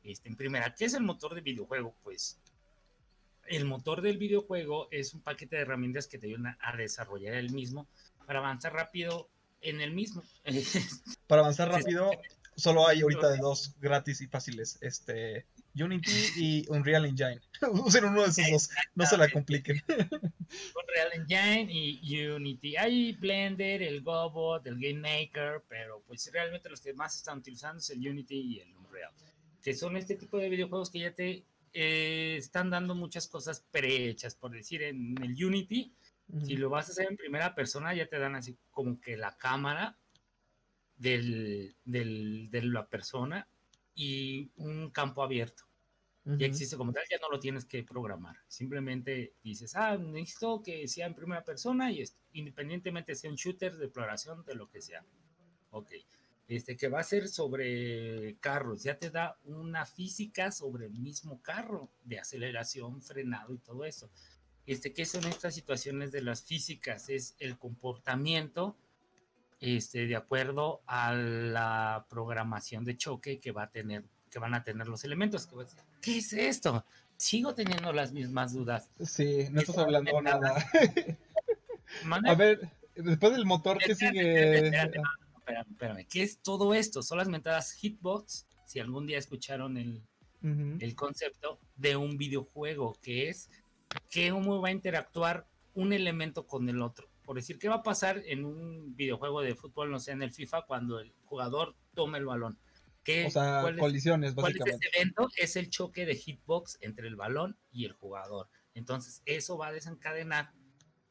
[0.03, 1.93] Este, en primera, ¿qué es el motor del videojuego?
[2.01, 2.39] Pues
[3.45, 7.51] el motor del videojuego es un paquete de herramientas que te ayudan a desarrollar el
[7.51, 7.89] mismo
[8.25, 9.27] para avanzar rápido
[9.59, 10.23] en el mismo.
[11.27, 12.09] Para avanzar rápido,
[12.55, 14.77] solo hay ahorita de dos gratis y fáciles.
[14.79, 15.45] Este,
[15.81, 17.39] Unity y Unreal Engine.
[17.85, 19.81] Usen uno de esos dos, no se la compliquen.
[19.87, 22.75] Unreal Engine y Unity.
[22.77, 27.79] Hay Blender, el Gobot, el Game Maker, pero pues realmente los que más están utilizando
[27.79, 29.11] es el Unity y el Unreal.
[29.63, 34.35] Que son este tipo de videojuegos que ya te eh, están dando muchas cosas prehechas.
[34.35, 35.93] Por decir, en el Unity,
[36.45, 39.37] si lo vas a hacer en primera persona, ya te dan así como que la
[39.37, 39.97] cámara
[40.97, 43.47] del, del- de la persona
[43.93, 45.63] y un campo abierto
[46.27, 46.37] Ujú.
[46.37, 48.35] ya existe como tal, ya no lo tienes que programar.
[48.49, 53.77] Simplemente dices, ah, necesito que sea en primera persona y esto, independientemente sea un shooter
[53.77, 55.05] de exploración, de lo que sea.
[55.71, 55.91] Ok.
[56.49, 61.41] Este que va a ser sobre carros, ya te da una física sobre el mismo
[61.41, 64.09] carro, de aceleración, frenado y todo eso.
[64.65, 67.07] Este, ¿qué son estas situaciones de las físicas?
[67.07, 68.75] Es el comportamiento
[69.61, 74.63] este, de acuerdo a la programación de choque que va a tener, que van a
[74.63, 75.47] tener los elementos.
[75.47, 76.85] Que vas a decir, ¿Qué es esto?
[77.17, 78.89] Sigo teniendo las mismas dudas.
[79.03, 80.55] Sí, no estás hablando nada.
[82.25, 84.67] A ver, después del motor, ¿qué sigue?
[84.67, 84.99] espérate, espérate,
[85.35, 86.07] espérame, espérame.
[86.09, 87.03] ¿Qué es todo esto?
[87.03, 88.47] Son las mentadas hitbox.
[88.65, 90.01] Si algún día escucharon el,
[90.79, 93.49] el concepto de un videojuego, que es
[94.09, 97.09] que cómo va a interactuar un elemento con el otro.
[97.25, 100.31] Por decir, ¿qué va a pasar en un videojuego de fútbol, no sé, en el
[100.31, 102.57] FIFA, cuando el jugador toma el balón?
[103.07, 105.29] ¿Qué, O sea, cuál es- colisiones, ¿Cuál es ese evento?
[105.37, 108.49] Es el choque de hitbox entre el balón y el jugador.
[108.73, 110.51] Entonces, eso va a desencadenar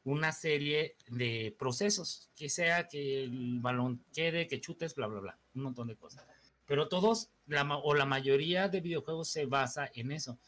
[0.04, 5.38] una serie de procesos, que sea que el balón quede, que chutes, bla, bla, bla,
[5.54, 6.26] un montón de cosas.
[6.66, 10.38] Pero todos, la, o la mayoría de videojuegos se basa en eso,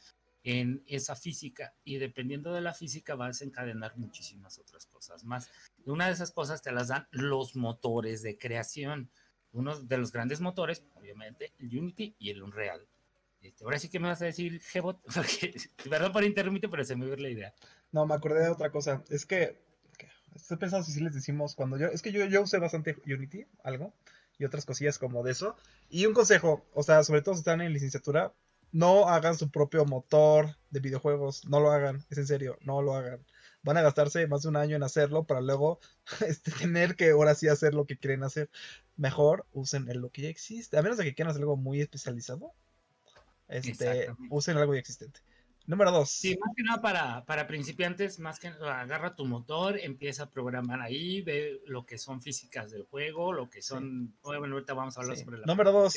[0.44, 5.50] en esa física, y dependiendo de la física va a desencadenar muchísimas otras cosas más.
[5.86, 9.10] Una de esas cosas te las dan los motores de creación
[9.58, 12.86] uno de los grandes motores, obviamente, el Unity y el Unreal.
[13.40, 15.54] Este, ahora sí que me vas a decir Gbot, porque,
[15.88, 17.54] perdón por interrumpirte, pero se me dio la idea.
[17.92, 19.02] No, me acordé de otra cosa.
[19.10, 19.60] Es que,
[20.34, 23.94] estoy pensando si les decimos cuando yo, es que yo, yo usé bastante Unity, algo,
[24.38, 25.56] y otras cosillas como de eso.
[25.88, 28.32] Y un consejo, o sea, sobre todo si están en licenciatura,
[28.70, 32.94] no hagan su propio motor de videojuegos, no lo hagan, es en serio, no lo
[32.94, 33.24] hagan.
[33.62, 35.80] Van a gastarse más de un año en hacerlo para luego
[36.26, 38.50] este, tener que ahora sí hacer lo que quieren hacer.
[38.96, 42.52] Mejor usen lo que ya existe, a menos de que quieran hacer algo muy especializado.
[43.48, 45.20] Este, usen algo ya existente.
[45.68, 46.10] Número dos.
[46.10, 50.80] Sí, más que nada para, para principiantes, más que agarra tu motor, empieza a programar
[50.80, 54.14] ahí, ve lo que son físicas del juego, lo que son.
[54.22, 55.44] Bueno, ahorita vamos a hablar sobre la.
[55.44, 55.94] Número dos,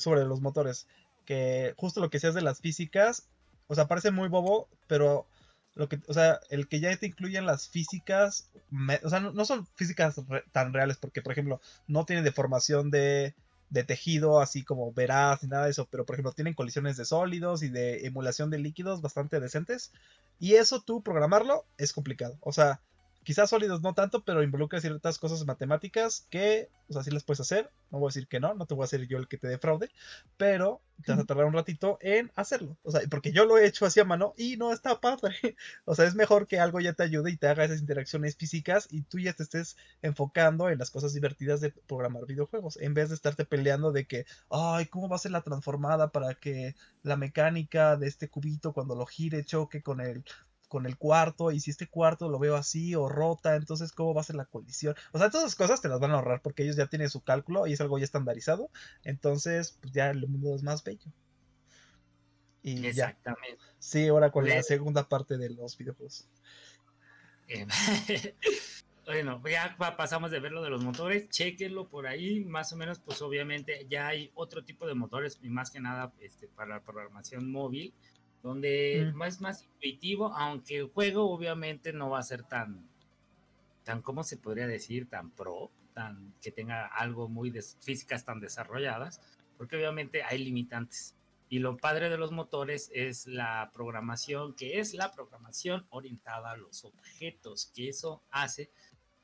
[0.00, 0.86] sobre los motores.
[1.24, 3.28] Que justo lo que seas de las físicas,
[3.66, 5.26] o sea, parece muy bobo, pero
[5.78, 8.50] lo que, o sea, el que ya te incluyen las físicas,
[9.02, 10.20] o sea, no, son físicas
[10.52, 13.34] tan reales, porque, por ejemplo, no tiene deformación de
[13.70, 17.04] de tejido así como veraz ni nada de eso, pero por ejemplo tienen colisiones de
[17.04, 19.92] sólidos y de emulación de líquidos bastante decentes.
[20.38, 22.38] Y eso tú programarlo es complicado.
[22.40, 22.80] O sea,
[23.28, 27.40] Quizás sólidos no tanto, pero involucra ciertas cosas matemáticas que, o sea, sí las puedes
[27.40, 27.70] hacer.
[27.90, 29.48] No voy a decir que no, no te voy a hacer yo el que te
[29.48, 29.90] defraude,
[30.38, 32.78] pero te vas a tardar un ratito en hacerlo.
[32.84, 35.36] O sea, porque yo lo he hecho así a mano y no está padre.
[35.84, 38.88] O sea, es mejor que algo ya te ayude y te haga esas interacciones físicas
[38.90, 43.10] y tú ya te estés enfocando en las cosas divertidas de programar videojuegos, en vez
[43.10, 47.16] de estarte peleando de que, ay, ¿cómo va a ser la transformada para que la
[47.18, 50.24] mecánica de este cubito cuando lo gire choque con el
[50.68, 54.20] con el cuarto y si este cuarto lo veo así o rota, entonces cómo va
[54.20, 54.94] a ser la colisión.
[55.12, 57.22] O sea, todas esas cosas te las van a ahorrar porque ellos ya tienen su
[57.22, 58.70] cálculo y es algo ya estandarizado.
[59.02, 61.10] Entonces, pues ya el mundo es más bello.
[62.62, 63.58] Y Exactamente.
[63.78, 66.28] Sí, ahora con la segunda parte de los videojuegos.
[67.48, 67.66] Eh,
[69.06, 72.98] bueno, ya pasamos de ver lo de los motores, chequenlo por ahí, más o menos,
[72.98, 76.82] pues obviamente ya hay otro tipo de motores y más que nada este, para la
[76.82, 77.94] programación móvil
[78.42, 82.88] donde es más, intuitivo, aunque el juego obviamente no va a ser tan,
[83.84, 85.08] tan, ¿cómo se podría decir?
[85.08, 89.20] Tan pro, tan que tenga algo muy de físicas tan desarrolladas,
[89.56, 91.14] porque obviamente hay limitantes.
[91.50, 96.56] Y lo padre de los motores es la programación, que es la programación orientada a
[96.56, 98.70] los objetos, que eso hace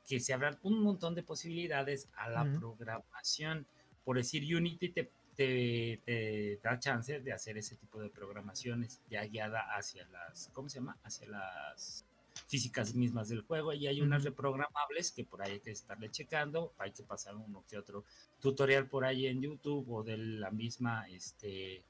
[0.07, 3.67] que se abran un montón de posibilidades a la programación.
[4.03, 9.61] Por decir, Unity te te, da chance de hacer ese tipo de programaciones ya guiada
[9.75, 10.97] hacia las, ¿cómo se llama?
[11.03, 12.05] Hacia las
[12.47, 16.73] físicas mismas del juego y hay unas reprogramables que por ahí hay que estarle checando,
[16.77, 18.03] hay que pasar uno que otro
[18.41, 21.81] tutorial por ahí en YouTube o de la misma este,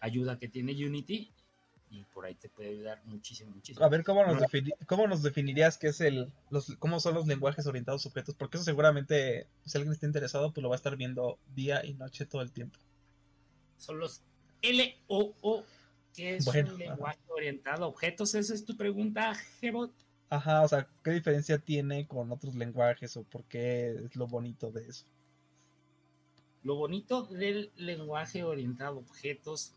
[0.00, 1.30] ayuda que tiene Unity
[1.90, 3.84] y por ahí te puede ayudar muchísimo, muchísimo.
[3.84, 4.42] A ver, ¿cómo nos,
[4.86, 8.34] ¿cómo nos definirías qué es el, los, cómo son los lenguajes orientados a objetos?
[8.34, 11.94] Porque eso seguramente, si alguien está interesado, pues lo va a estar viendo día y
[11.94, 12.78] noche todo el tiempo
[13.84, 14.22] son los
[14.62, 15.64] LOO,
[16.14, 18.34] que es un lenguaje orientado a objetos.
[18.34, 19.92] ¿Esa es tu pregunta, Gebot?
[20.30, 24.70] Ajá, o sea, ¿qué diferencia tiene con otros lenguajes o por qué es lo bonito
[24.70, 25.04] de eso?
[26.62, 29.74] Lo bonito del lenguaje orientado a objetos.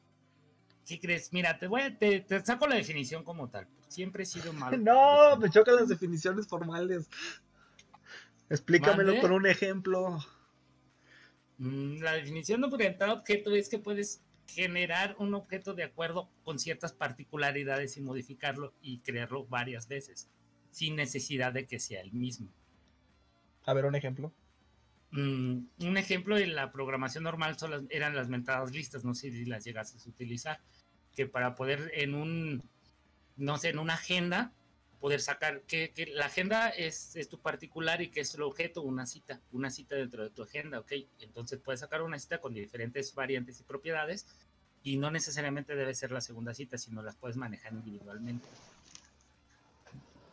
[0.85, 1.33] ¿Qué crees?
[1.33, 3.67] Mira, te voy a, te, saco la definición como tal.
[3.89, 4.77] Siempre he sido malo.
[4.79, 7.09] no, me chocan las definiciones formales.
[8.49, 10.19] Explícamelo con un ejemplo.
[11.57, 16.59] Mm, la definición de orientado objeto es que puedes generar un objeto de acuerdo con
[16.59, 20.29] ciertas particularidades y modificarlo y crearlo varias veces,
[20.71, 22.49] sin necesidad de que sea el mismo.
[23.65, 24.31] A ver, un ejemplo.
[25.11, 29.45] Mm, un ejemplo de la programación normal son eran las mentadas listas, no sé si
[29.45, 30.59] las llegaste a utilizar,
[31.15, 32.63] que para poder en un,
[33.35, 34.53] no sé, en una agenda,
[34.99, 39.39] poder sacar que, la agenda es, tu particular y que es el objeto, una cita,
[39.51, 40.91] una cita dentro de tu agenda, ¿ok?
[41.19, 44.25] Entonces puedes sacar una cita con diferentes variantes y propiedades
[44.83, 48.47] y no necesariamente debe ser la segunda cita, sino las puedes manejar individualmente.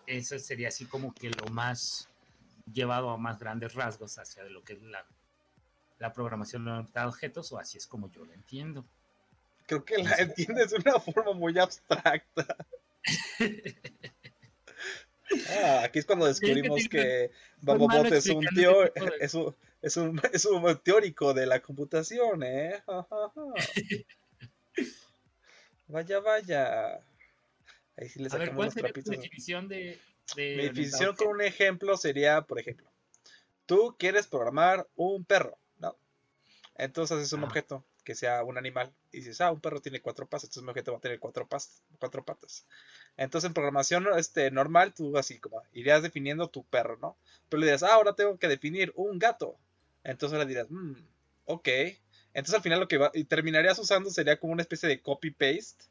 [0.07, 2.09] Eso sería así como que lo más
[2.73, 5.05] llevado a más grandes rasgos hacia lo que es la,
[5.99, 8.85] la programación de objetos, o así es como yo lo entiendo.
[9.67, 12.57] Creo que la entiendes de una forma muy abstracta.
[15.51, 18.47] Ah, aquí es cuando descubrimos que Bambobot es un,
[19.21, 19.55] es, un,
[20.33, 22.83] es, un, teórico de la computación, ¿eh?
[25.89, 26.95] vaya, vaya.
[27.97, 29.11] Ahí sí le sacamos los trapitos.
[29.11, 29.99] definición de,
[30.37, 32.91] Mi definición con un ejemplo sería, por ejemplo,
[33.67, 35.97] tú quieres programar un perro, ¿no?
[36.77, 38.93] Entonces es un objeto que sea un animal.
[39.13, 41.49] Y dices, ah, un perro tiene cuatro patas, entonces mi objeto va a tener cuatro,
[41.99, 42.67] cuatro patas.
[43.17, 47.17] Entonces en programación este, normal, tú así como irías definiendo tu perro, ¿no?
[47.49, 49.59] Pero le dirás, ah, ahora tengo que definir un gato.
[50.05, 50.95] Entonces le dirás, mmm,
[51.47, 51.69] ok.
[52.35, 55.85] Entonces al final lo que terminarías usando sería como una especie de copy-paste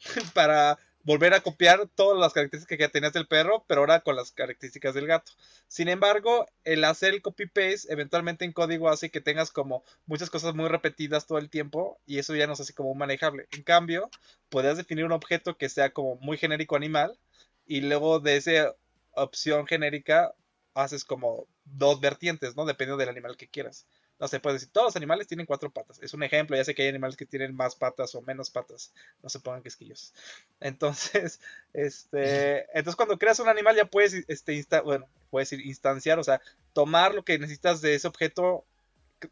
[0.34, 4.14] para volver a copiar todas las características que ya tenías del perro, pero ahora con
[4.14, 5.32] las características del gato.
[5.66, 10.54] Sin embargo, el hacer el copy-paste eventualmente en código hace que tengas como muchas cosas
[10.54, 13.48] muy repetidas todo el tiempo y eso ya no es así como manejable.
[13.52, 14.10] En cambio,
[14.50, 17.18] puedes definir un objeto que sea como muy genérico animal
[17.66, 18.74] y luego de esa
[19.12, 20.34] opción genérica
[20.74, 22.66] haces como dos vertientes, ¿no?
[22.66, 23.86] Dependiendo del animal que quieras.
[24.18, 26.00] No se puede decir, todos los animales tienen cuatro patas.
[26.02, 28.92] Es un ejemplo, ya sé que hay animales que tienen más patas o menos patas.
[29.22, 30.12] No se pongan quisquillos.
[30.60, 31.40] Entonces,
[31.72, 36.40] este, entonces cuando creas un animal ya puedes, este, bueno, puedes instanciar, o sea,
[36.72, 38.64] tomar lo que necesitas de ese objeto,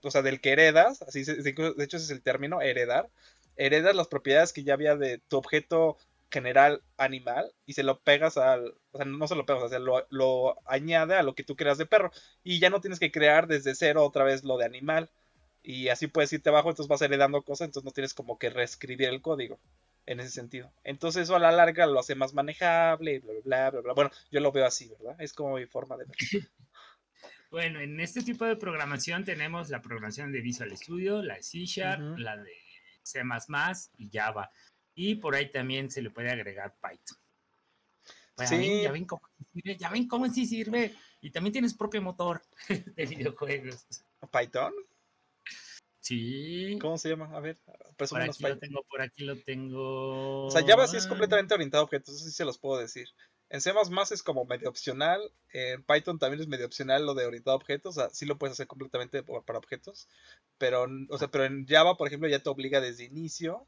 [0.02, 3.08] o sea, del que heredas, así, de hecho ese es el término, heredar.
[3.56, 5.96] Heredas las propiedades que ya había de tu objeto
[6.30, 9.78] general animal y se lo pegas al, o sea, no se lo pegas, o sea,
[9.78, 12.10] lo, lo, añade a lo que tú creas de perro
[12.42, 15.10] y ya no tienes que crear desde cero otra vez lo de animal
[15.62, 19.08] y así puedes irte abajo, entonces vas heredando cosas, entonces no tienes como que reescribir
[19.08, 19.58] el código
[20.06, 20.72] en ese sentido.
[20.84, 23.92] Entonces eso a la larga lo hace más manejable, bla, bla, bla, bla.
[23.92, 25.20] Bueno, yo lo veo así, ¿verdad?
[25.20, 26.16] Es como mi forma de ver.
[27.48, 32.18] Bueno, en este tipo de programación tenemos la programación de Visual Studio, la C Sharp,
[32.18, 32.52] la de
[33.02, 33.22] C++
[33.98, 34.50] y Java.
[34.96, 37.18] Y por ahí también se le puede agregar Python.
[38.34, 38.82] Pues sí.
[38.82, 40.94] ya, ven cómo sirve, ya ven cómo sí sirve.
[41.20, 42.42] Y también tienes propio motor
[42.96, 43.86] de videojuegos.
[44.32, 44.72] ¿Python?
[46.00, 46.78] Sí.
[46.80, 47.36] ¿Cómo se llama?
[47.36, 47.58] A ver,
[47.96, 50.46] por aquí lo tengo, por aquí lo tengo.
[50.46, 53.08] O sea, Java sí es completamente orientado a objetos, eso sí se los puedo decir.
[53.48, 53.72] En C++
[54.10, 55.20] es como medio opcional,
[55.52, 58.38] en Python también es medio opcional lo de orientado a objetos, o sea, sí lo
[58.38, 60.08] puedes hacer completamente para objetos,
[60.58, 63.66] pero, o sea, pero en Java, por ejemplo, ya te obliga desde inicio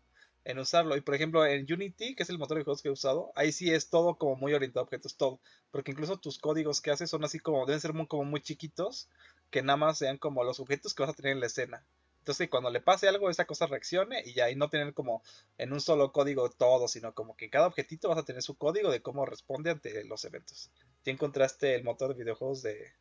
[0.49, 0.97] en usarlo.
[0.97, 3.53] Y por ejemplo, en Unity, que es el motor de juegos que he usado, ahí
[3.53, 5.41] sí es todo como muy orientado a objetos, todo.
[5.71, 9.11] Porque incluso tus códigos que haces son así como, deben ser muy, como muy chiquitos,
[9.51, 11.85] que nada más sean como los objetos que vas a tener en la escena.
[12.21, 15.23] Entonces, cuando le pase algo, esa cosa reaccione y ya, y no tener como
[15.59, 18.91] en un solo código todo, sino como que cada objetito vas a tener su código
[18.91, 20.71] de cómo responde ante los eventos.
[21.05, 22.95] Ya encontraste el motor de videojuegos de,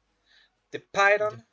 [0.71, 1.47] de Python.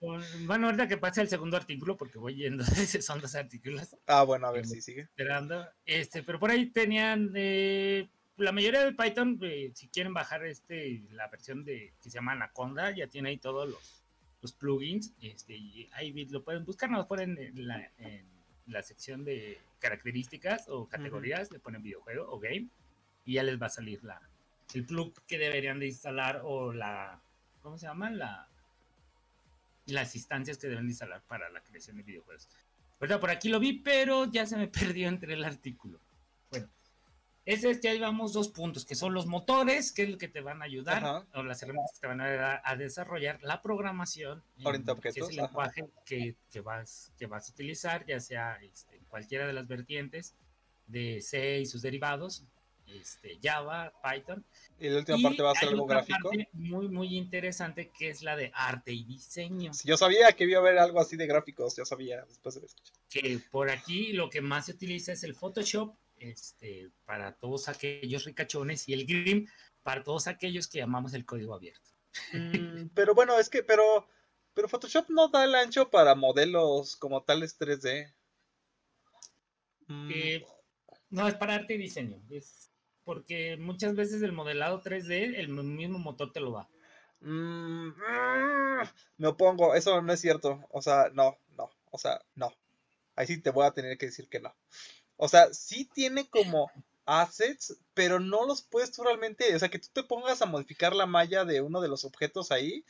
[0.00, 2.64] Bueno, ahorita que pase el segundo artículo, porque voy yendo,
[3.02, 3.96] son dos artículos.
[4.06, 5.02] Ah, bueno, a ver si sigue.
[5.02, 5.66] Esperando.
[5.84, 8.08] Este, pero por ahí tenían, eh,
[8.38, 12.32] la mayoría de Python, eh, si quieren bajar este, la versión de que se llama
[12.32, 14.02] Anaconda, ya tiene ahí todos los,
[14.40, 15.12] los plugins.
[15.20, 18.26] Este, y ahí lo pueden buscar, nos ponen en la, en
[18.66, 22.68] la sección de características o categorías, le ponen videojuego o game,
[23.26, 24.20] y ya les va a salir la,
[24.74, 27.20] el plug que deberían de instalar o la,
[27.60, 28.10] ¿cómo se llama?
[28.10, 28.49] La
[29.90, 32.48] las instancias que deben instalar para la creación de videojuegos.
[33.00, 33.20] ¿Verdad?
[33.20, 35.98] Por aquí lo vi, pero ya se me perdió entre el artículo.
[36.50, 36.68] Bueno,
[37.46, 40.40] ese es, ya llevamos dos puntos, que son los motores, que es lo que te
[40.40, 44.42] van a ayudar, o las herramientas que te van a ayudar a desarrollar la programación,
[45.02, 49.46] que es el lenguaje que, que, vas, que vas a utilizar, ya sea este, cualquiera
[49.46, 50.34] de las vertientes
[50.86, 52.44] de C y sus derivados,
[52.94, 54.44] este, Java, Python.
[54.78, 56.30] Y la última parte va a ser algo gráfico.
[56.52, 59.72] muy, muy interesante que es la de arte y diseño.
[59.84, 62.96] yo sabía que iba a haber algo así de gráficos, ya sabía después de escuchar.
[63.08, 68.24] Que por aquí lo que más se utiliza es el Photoshop, este, para todos aquellos
[68.24, 69.46] ricachones, y el Grim
[69.82, 71.90] para todos aquellos que llamamos el código abierto.
[72.32, 74.06] Mm, pero bueno, es que, pero,
[74.54, 78.12] pero Photoshop no da el ancho para modelos como tales 3D.
[80.12, 80.44] Eh,
[81.08, 82.22] no, es para arte y diseño.
[82.30, 82.69] Es
[83.04, 86.68] porque muchas veces el modelado 3D, el mismo motor te lo da.
[87.20, 87.90] Mm,
[89.18, 90.66] me opongo, eso no es cierto.
[90.70, 92.52] O sea, no, no, o sea, no.
[93.16, 94.54] Ahí sí te voy a tener que decir que no.
[95.16, 96.70] O sea, sí tiene como
[97.10, 100.94] assets, pero no los puedes tú realmente, o sea, que tú te pongas a modificar
[100.94, 102.84] la malla de uno de los objetos ahí,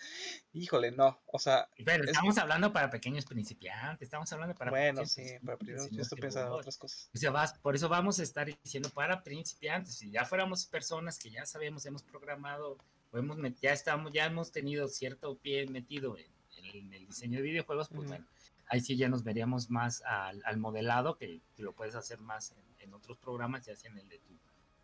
[0.52, 1.68] híjole, no, o sea...
[1.84, 4.70] Pero estamos hablando para pequeños principiantes, estamos hablando para...
[4.70, 7.08] Bueno, sí, para principiantes, yo estoy pensando en otras cosas.
[7.14, 11.18] O sea, vas, por eso vamos a estar diciendo para principiantes, si ya fuéramos personas
[11.18, 12.76] que ya sabemos, hemos programado,
[13.12, 17.88] o hemos, ya estamos, ya hemos tenido cierto pie metido en, el diseño de videojuegos,
[17.88, 18.26] pues bueno,
[18.70, 22.94] ahí sí ya nos veríamos más al, modelado, que, lo puedes hacer más en en
[22.94, 24.34] otros programas, ya sea en el de tu,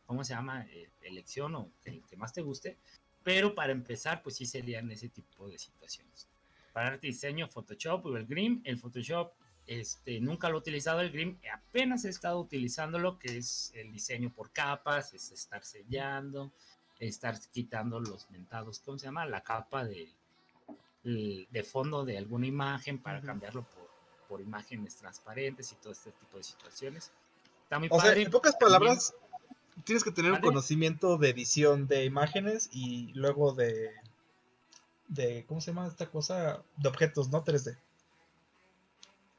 [0.05, 0.65] ¿cómo se llama?
[0.67, 2.79] Eh, elección o el que más te guste.
[3.23, 6.29] Pero para empezar, pues sí serían ese tipo de situaciones.
[6.73, 8.61] Para arte diseño, Photoshop o el Grim.
[8.65, 9.33] El Photoshop
[9.67, 13.91] este, nunca lo he utilizado el Grim, apenas he estado utilizando lo que es el
[13.91, 16.53] diseño por capas, es estar sellando,
[17.01, 19.27] estar quitando los mentados, ¿cómo se llama?
[19.27, 20.15] La capa de,
[21.03, 23.67] de fondo de alguna imagen para cambiarlo
[24.29, 27.13] por, imágenes transparentes y todo este tipo de situaciones
[27.91, 29.15] o sea, en pocas palabras,
[29.85, 33.91] tienes que tener un conocimiento de edición de imágenes y luego de.
[35.09, 36.63] de ¿Cómo se llama esta cosa?
[36.77, 37.45] De objetos, ¿no?
[37.45, 37.77] 3D.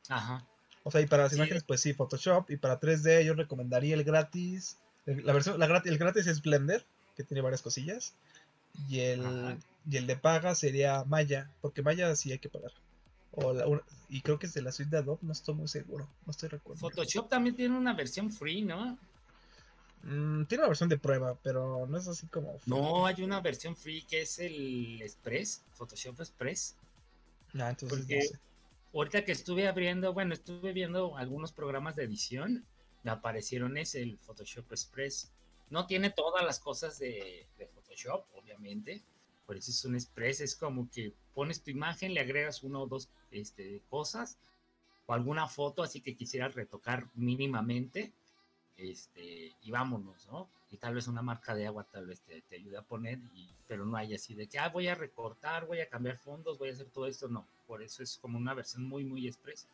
[0.10, 0.46] Ajá.
[0.84, 2.50] O sea, y para las imágenes, pues sí, Photoshop.
[2.50, 4.78] Y para 3D, yo recomendaría el gratis.
[5.06, 6.86] La versión, la gratis, el gratis es Blender,
[7.16, 8.14] que tiene varias cosillas.
[8.90, 9.58] Y el,
[9.90, 12.72] y el de paga sería Maya, porque Maya sí hay que pagar.
[13.40, 16.32] O y creo que es de la suite de Adobe, no estoy muy seguro, no
[16.32, 16.80] estoy recuerdo.
[16.80, 18.98] Photoshop también tiene una versión free, ¿no?
[20.02, 22.60] Mm, tiene una versión de prueba, pero no es así como.
[22.66, 26.78] No, hay una versión free que es el Express, Photoshop Express.
[27.60, 28.40] Ah, entonces Porque no sé.
[28.94, 32.66] ahorita que estuve abriendo, bueno, estuve viendo algunos programas de edición,
[33.04, 35.32] me aparecieron ese, el Photoshop Express.
[35.70, 39.04] No tiene todas las cosas de, de Photoshop, obviamente.
[39.46, 42.88] Por eso es un Express, es como que pones tu imagen, le agregas una o
[42.88, 44.38] dos este, cosas
[45.06, 48.14] o alguna foto así que quisieras retocar mínimamente.
[48.78, 50.50] Este, y vámonos, ¿no?
[50.70, 53.50] Y tal vez una marca de agua tal vez te, te ayude a poner, y,
[53.68, 56.70] pero no hay así de que, ah, voy a recortar, voy a cambiar fondos, voy
[56.70, 57.48] a hacer todo esto, no.
[57.66, 59.68] Por eso es como una versión muy, muy express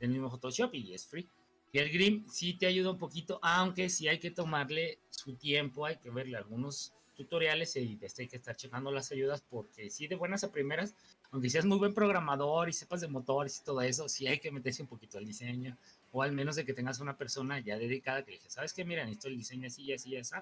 [0.00, 1.28] del mismo Photoshop y es free.
[1.72, 5.84] Y el Grim sí te ayuda un poquito, aunque sí hay que tomarle su tiempo,
[5.84, 10.06] hay que verle algunos tutoriales y desde hay que estar checando las ayudas porque sí
[10.06, 10.94] de buenas a primeras,
[11.30, 14.50] aunque seas muy buen programador y sepas de motores y todo eso, sí hay que
[14.50, 15.76] meterse un poquito al diseño
[16.12, 18.84] o al menos de que tengas una persona ya dedicada que dije, ¿sabes qué?
[18.84, 20.34] Mira, necesito el diseño así, así, así,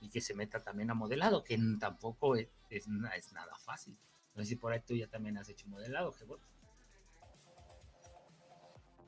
[0.00, 2.86] y que se meta también a modelado, que tampoco es, es,
[3.16, 3.96] es nada fácil.
[4.34, 6.42] No sé si por ahí tú ya también has hecho modelado, que bueno.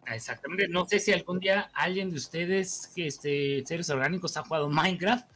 [0.07, 4.69] Exactamente, no sé si algún día alguien de ustedes, que este, seres orgánicos, ha jugado
[4.69, 5.27] Minecraft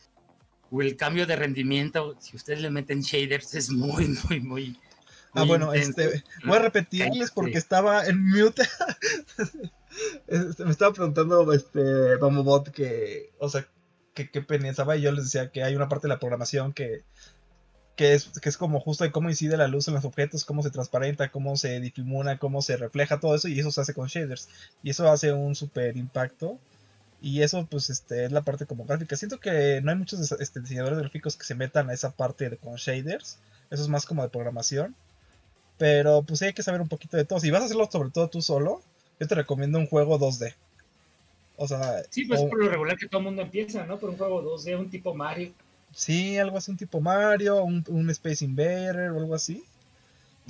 [0.71, 4.81] o el cambio de rendimiento, si ustedes le meten shaders, es muy, muy, muy.
[5.35, 8.63] Ah, bueno, este, voy a repetirles porque estaba en mute.
[10.29, 13.67] Este, me estaba preguntando este Bot que, o sea,
[14.15, 17.03] que, que pensaba y yo les decía que hay una parte de la programación que,
[17.97, 20.63] que, es, que es como justo de cómo incide la luz en los objetos, cómo
[20.63, 24.07] se transparenta, cómo se difumina, cómo se refleja todo eso y eso se hace con
[24.07, 24.49] shaders
[24.85, 26.61] y eso hace un super impacto
[27.21, 29.17] y eso pues este es la parte como gráfica.
[29.17, 32.57] Siento que no hay muchos este, diseñadores gráficos que se metan a esa parte de,
[32.57, 34.95] con shaders, eso es más como de programación.
[35.79, 37.39] Pero pues sí hay que saber un poquito de todo.
[37.41, 38.83] Si vas a hacerlo sobre todo tú solo,
[39.21, 40.55] yo te recomiendo un juego 2D.
[41.57, 43.99] O sea, Sí, pues o- por lo regular que todo el mundo empieza, ¿no?
[43.99, 45.53] Por un juego 2D, un tipo Mario.
[45.93, 49.65] sí, algo así, un tipo Mario, un, un Space Invader o algo así.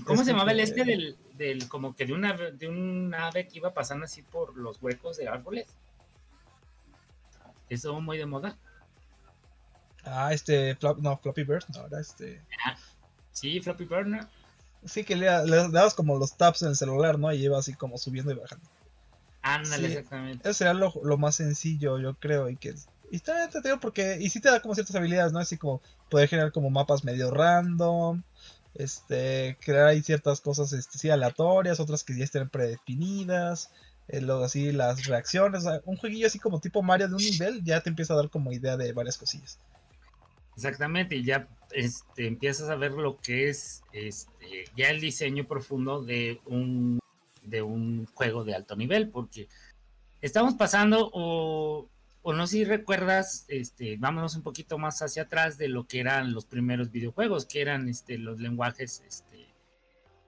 [0.05, 3.49] ¿Cómo Es se llamaba el este del, del como que de una de un ave
[3.49, 5.67] que iba pasando así por los huecos de árboles?
[7.69, 8.57] Eso muy de moda.
[10.05, 12.41] Ah, este, no, Floppy Bird, no, era este.
[13.33, 14.25] Sí, Floppy Burner.
[14.85, 17.33] Sí, que le, le dabas como los taps en el celular, ¿no?
[17.33, 18.69] Y iba así como subiendo y bajando.
[19.43, 19.95] Ándale, Sí.
[19.95, 20.49] exactamente.
[20.49, 22.49] Eso sería lo, lo más sencillo, yo creo.
[22.49, 22.75] Y que
[23.11, 24.19] y está entretenido porque.
[24.21, 25.39] Y sí te da como ciertas habilidades, ¿no?
[25.41, 28.23] Así como poder generar como mapas medio random.
[28.75, 33.71] Este, crear ahí ciertas cosas este, sí, aleatorias, otras que ya estén predefinidas.
[34.09, 35.65] eh, luego así las reacciones.
[35.67, 38.17] o sea, un jueguillo así como tipo Mario de un nivel ya te empieza a
[38.19, 39.59] dar como idea de varias cosillas.
[40.57, 46.03] Exactamente, y ya este, empiezas a ver lo que es este, ya el diseño profundo
[46.03, 46.99] de un,
[47.43, 49.49] de un juego de alto nivel, porque
[50.21, 51.89] estamos pasando, o,
[52.25, 56.33] no sé si recuerdas, este, vámonos un poquito más hacia atrás de lo que eran
[56.33, 59.47] los primeros videojuegos, que eran este, los lenguajes este,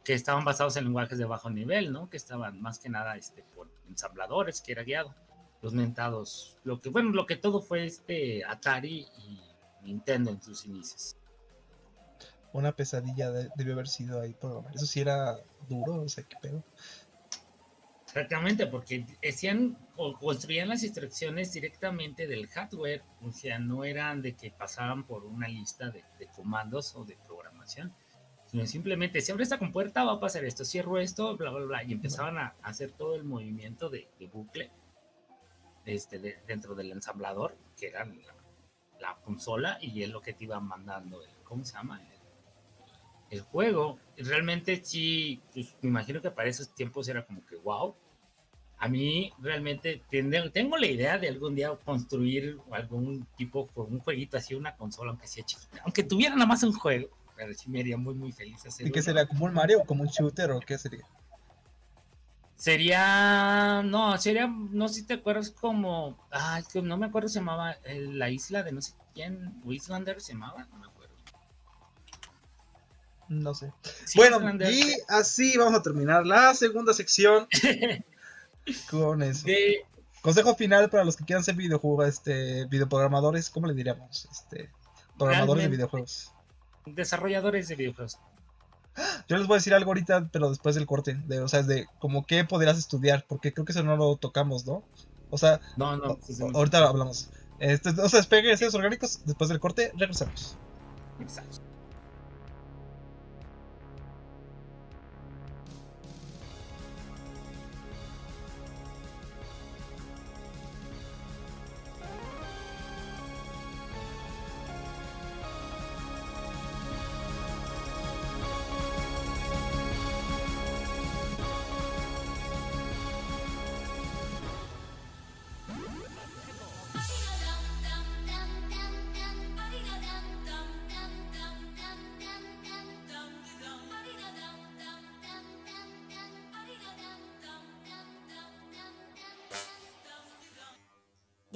[0.05, 2.09] que estaban basados en lenguajes de bajo nivel, ¿no?
[2.09, 5.14] Que estaban más que nada este, por ensambladores, que era guiado,
[5.61, 9.41] los mentados, lo que, bueno, lo que todo fue este Atari y
[9.82, 11.16] Nintendo en sus inicios.
[12.53, 14.74] Una pesadilla de- debió haber sido ahí programar.
[14.74, 15.38] Eso sí era
[15.68, 16.64] duro, o sea, qué pedo.
[18.07, 24.34] Exactamente, porque hacían o construían las instrucciones directamente del hardware, o sea, no eran de
[24.34, 26.03] que pasaban por una lista de,
[26.34, 27.94] comandos o de programación,
[28.46, 31.84] sino simplemente, si abro esta compuerta va a pasar esto, cierro esto, bla, bla, bla,
[31.84, 34.72] y empezaban a hacer todo el movimiento de, bucle
[35.84, 38.34] este, de- dentro del ensamblador, que era la,
[38.98, 42.03] la consola, y es lo que te iba mandando, el, ¿cómo se llama?
[43.31, 43.99] El juego.
[44.16, 47.95] Realmente sí, pues, me imagino que para esos tiempos era como que wow.
[48.78, 54.55] A mí realmente tengo la idea de algún día construir algún tipo, un jueguito así,
[54.55, 57.99] una consola, aunque sea chiquita, aunque tuviera nada más un juego, pero sí me haría
[57.99, 59.26] muy, muy feliz ¿Y qué sería?
[59.26, 61.05] ¿Como un Mario como un shooter o qué sería?
[62.61, 66.18] Sería, no, sería, no sé si te acuerdas como,
[66.70, 70.20] que no me acuerdo, se llamaba eh, la isla de no sé quién, o Islander
[70.20, 70.99] se llamaba, no me acuerdo.
[73.31, 73.72] No sé.
[74.05, 77.47] Sí, bueno, y así vamos a terminar la segunda sección
[78.91, 79.47] con eso.
[79.47, 79.87] de,
[80.20, 84.28] Consejo final para los que quieran ser videojuegos, este, videoprogramadores, ¿cómo le diríamos?
[84.33, 84.68] Este,
[85.16, 86.33] programadores de videojuegos.
[86.85, 88.18] desarrolladores de videojuegos.
[89.28, 91.87] Yo les voy a decir algo ahorita, pero después del corte, de, o sea, de
[92.01, 94.83] como qué podrías estudiar, porque creo que eso no lo tocamos, ¿no?
[95.31, 96.18] O sea, No, no,
[96.53, 97.31] ahorita hablamos.
[97.61, 100.59] Este, o sea, despeguen seres orgánicos, después del corte, regresamos.
[101.20, 101.69] Exacto.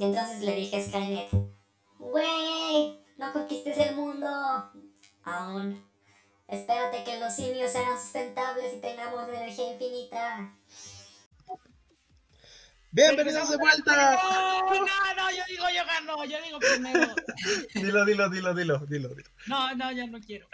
[0.05, 1.31] Y entonces le dije a Skynet,
[1.99, 4.29] Güey, no conquistes el mundo.
[5.23, 5.83] Aún.
[6.47, 10.55] Espérate que los simios sean sustentables y tengamos energía infinita.
[12.91, 14.21] Bienvenidos de vuelta.
[14.23, 17.15] No, no, no, yo digo, yo gano, yo digo primero.
[17.75, 19.31] Dilo, dilo, dilo, dilo, dilo, dilo.
[19.47, 20.47] No, no, ya no quiero.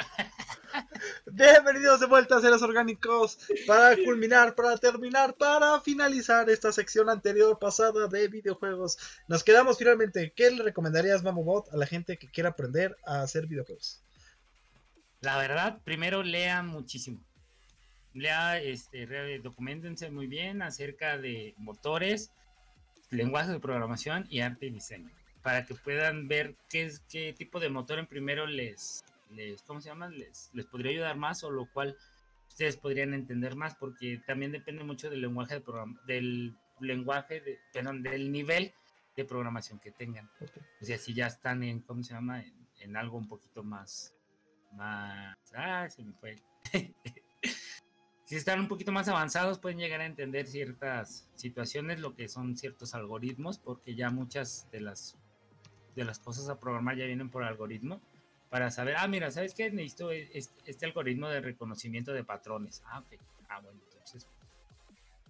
[1.32, 7.56] Bienvenidos de vuelta a Seres Orgánicos para culminar, para terminar, para finalizar esta sección anterior
[7.58, 8.98] pasada de videojuegos.
[9.28, 10.32] Nos quedamos finalmente.
[10.34, 14.02] ¿Qué le recomendarías, Mamobot, a la gente que quiera aprender a hacer videojuegos?
[15.20, 17.20] La verdad, primero lea muchísimo.
[18.12, 22.32] Lea, este, documentense muy bien acerca de motores,
[23.10, 25.10] lenguajes de programación y arte y diseño.
[25.42, 29.88] Para que puedan ver qué, qué tipo de motor en primero les, les, ¿cómo se
[29.88, 30.08] llama?
[30.08, 31.96] Les, les podría ayudar más o lo cual
[32.48, 37.58] ustedes podrían entender más porque también depende mucho del lenguaje de programa, del lenguaje, de,
[37.72, 38.74] perdón, del nivel
[39.16, 40.30] de programación que tengan.
[40.40, 40.50] Ok.
[40.80, 42.42] O sea, si ya están en, ¿cómo se llama?
[42.42, 44.14] En, en algo un poquito más,
[44.72, 46.36] más, ah, se me fue.
[48.24, 52.56] si están un poquito más avanzados pueden llegar a entender ciertas situaciones, lo que son
[52.56, 55.16] ciertos algoritmos, porque ya muchas de las
[55.96, 58.00] de las cosas a programar ya vienen por algoritmo
[58.50, 59.70] para saber, ah, mira, ¿sabes qué?
[59.70, 62.82] Necesito e- es- este algoritmo de reconocimiento de patrones.
[62.86, 63.18] Ah, ok.
[63.48, 64.26] Ah, bueno, entonces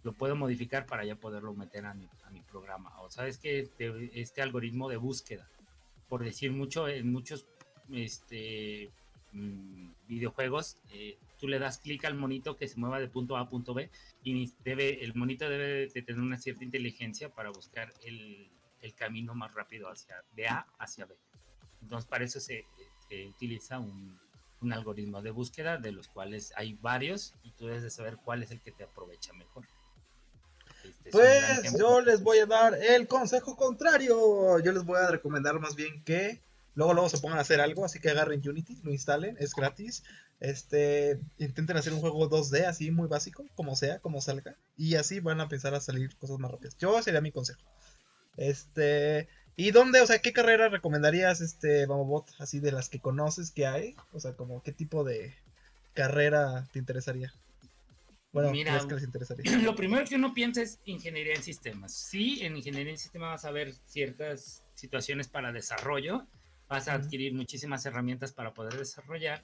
[0.02, 2.98] lo puedo modificar para ya poderlo meter a mi, a mi programa.
[3.02, 5.46] O sabes que este, este algoritmo de búsqueda,
[6.08, 7.44] por decir mucho, en muchos
[7.92, 8.90] este,
[9.32, 13.40] mm, videojuegos, eh, tú le das clic al monito que se mueva de punto A
[13.40, 13.90] a punto B
[14.24, 18.48] y debe, el monito debe de tener una cierta inteligencia para buscar el,
[18.80, 21.14] el camino más rápido hacia de A hacia B.
[21.82, 22.64] Entonces para eso se,
[23.28, 24.18] utiliza un,
[24.60, 28.42] un algoritmo de búsqueda de los cuales hay varios y tú debes de saber cuál
[28.42, 29.66] es el que te aprovecha mejor.
[30.84, 34.58] Este Pues yo les voy a dar el consejo contrario.
[34.60, 36.40] Yo les voy a recomendar más bien que
[36.74, 40.02] luego luego se pongan a hacer algo, así que agarren Unity, lo instalen, es gratis.
[40.40, 45.20] Este, intenten hacer un juego 2D así muy básico, como sea, como salga, y así
[45.20, 46.78] van a empezar a salir cosas más rápidas.
[46.78, 47.60] Yo sería mi consejo.
[48.38, 53.50] Este, ¿y dónde, o sea, qué carrera recomendarías este Mamobot así de las que conoces
[53.50, 53.96] que hay?
[54.12, 55.34] O sea, como qué tipo de
[55.94, 57.32] carrera te interesaría?
[58.32, 59.58] Bueno, Mira, ¿crees que les interesaría?
[59.62, 61.92] Lo primero que uno piensa es ingeniería en sistemas.
[61.92, 66.26] Sí, en ingeniería en sistemas vas a ver ciertas situaciones para desarrollo,
[66.68, 69.42] vas a adquirir muchísimas herramientas para poder desarrollar,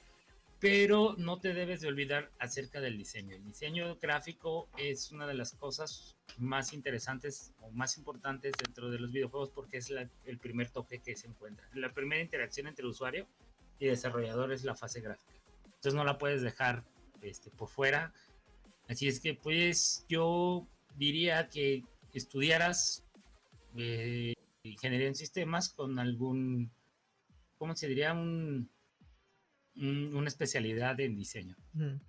[0.58, 3.36] pero no te debes de olvidar acerca del diseño.
[3.36, 8.98] El diseño gráfico es una de las cosas más interesantes o más importantes dentro de
[8.98, 11.68] los videojuegos porque es la- el primer toque que se encuentra.
[11.74, 13.26] La primera interacción entre usuario
[13.78, 15.32] y desarrollador es la fase gráfica.
[15.66, 16.84] Entonces no la puedes dejar
[17.20, 18.12] este, por fuera.
[18.88, 21.82] Así es que pues yo diría que
[22.14, 23.02] estudiaras
[23.76, 24.32] eh,
[24.62, 26.70] ingeniería en sistemas con algún,
[27.58, 28.14] ¿cómo se diría?
[28.14, 28.70] Un,
[29.76, 31.56] una especialidad en diseño.
[31.74, 32.00] Mm.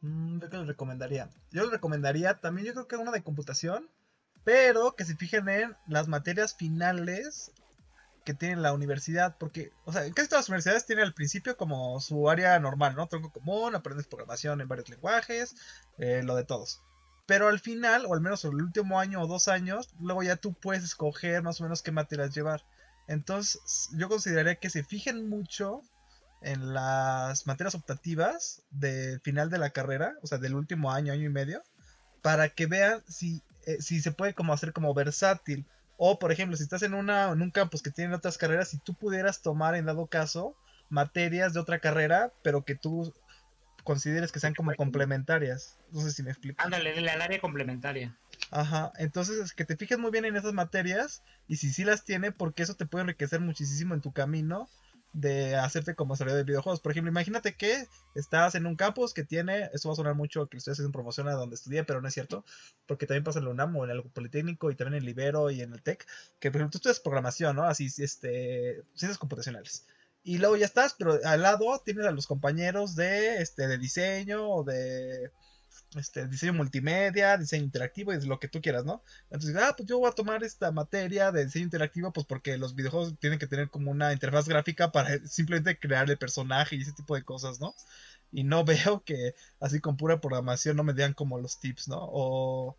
[0.00, 1.30] Mm, ¿Yo qué les recomendaría?
[1.50, 3.88] Yo les recomendaría también, yo creo que una de computación,
[4.44, 7.52] pero que se fijen en las materias finales
[8.24, 12.00] que tiene la universidad, porque, o sea, casi todas las universidades tienen al principio como
[12.00, 13.06] su área normal, ¿no?
[13.06, 15.56] Tronco común, aprendes programación en varios lenguajes,
[15.98, 16.82] eh, lo de todos.
[17.26, 20.54] Pero al final, o al menos el último año o dos años, luego ya tú
[20.54, 22.64] puedes escoger más o menos qué materias llevar.
[23.06, 25.82] Entonces, yo consideraría que se fijen mucho
[26.44, 31.24] en las materias optativas del final de la carrera, o sea, del último año, año
[31.24, 31.62] y medio,
[32.22, 35.66] para que vean si, eh, si se puede como hacer como versátil.
[35.96, 38.78] O, por ejemplo, si estás en, una, en un campus que tiene otras carreras, si
[38.78, 40.54] tú pudieras tomar, en dado caso,
[40.90, 43.14] materias de otra carrera, pero que tú
[43.82, 45.78] consideres que sean como complementarias.
[45.92, 46.62] No sé si me explico.
[46.62, 48.16] Ándale, del área complementaria.
[48.50, 52.04] Ajá, entonces es que te fijes muy bien en esas materias y si sí las
[52.04, 54.68] tiene, porque eso te puede enriquecer muchísimo en tu camino
[55.14, 56.80] de hacerte como desarrollador de videojuegos.
[56.80, 60.48] Por ejemplo, imagínate que estás en un campus que tiene, eso va a sonar mucho
[60.48, 62.44] que estoy haciendo promoción a donde estudié, pero no es cierto,
[62.86, 65.62] porque también pasa en la UNAM en el Politécnico y también en el Ibero y
[65.62, 66.04] en el TEC,
[66.40, 67.62] que por ejemplo tú estudias programación, ¿no?
[67.64, 69.86] Así, este, ciencias computacionales.
[70.24, 74.48] Y luego ya estás, pero al lado tienes a los compañeros de, este, de diseño
[74.48, 75.30] o de
[75.96, 79.02] este, diseño multimedia, diseño interactivo y lo que tú quieras, ¿no?
[79.30, 82.74] Entonces, ah, pues yo voy a tomar esta materia de diseño interactivo, pues porque los
[82.74, 86.92] videojuegos tienen que tener como una interfaz gráfica para simplemente crear el personaje y ese
[86.92, 87.74] tipo de cosas, ¿no?
[88.32, 91.98] Y no veo que así con pura programación no me den como los tips, ¿no?
[92.00, 92.76] O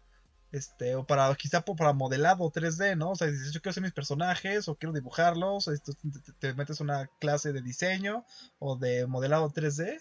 [0.52, 3.12] este, o para quizá para modelado 3D, ¿no?
[3.12, 6.80] O sea, dices, yo quiero hacer mis personajes o quiero dibujarlos, o te- te metes
[6.80, 8.26] una clase de diseño
[8.60, 10.00] o de modelado 3D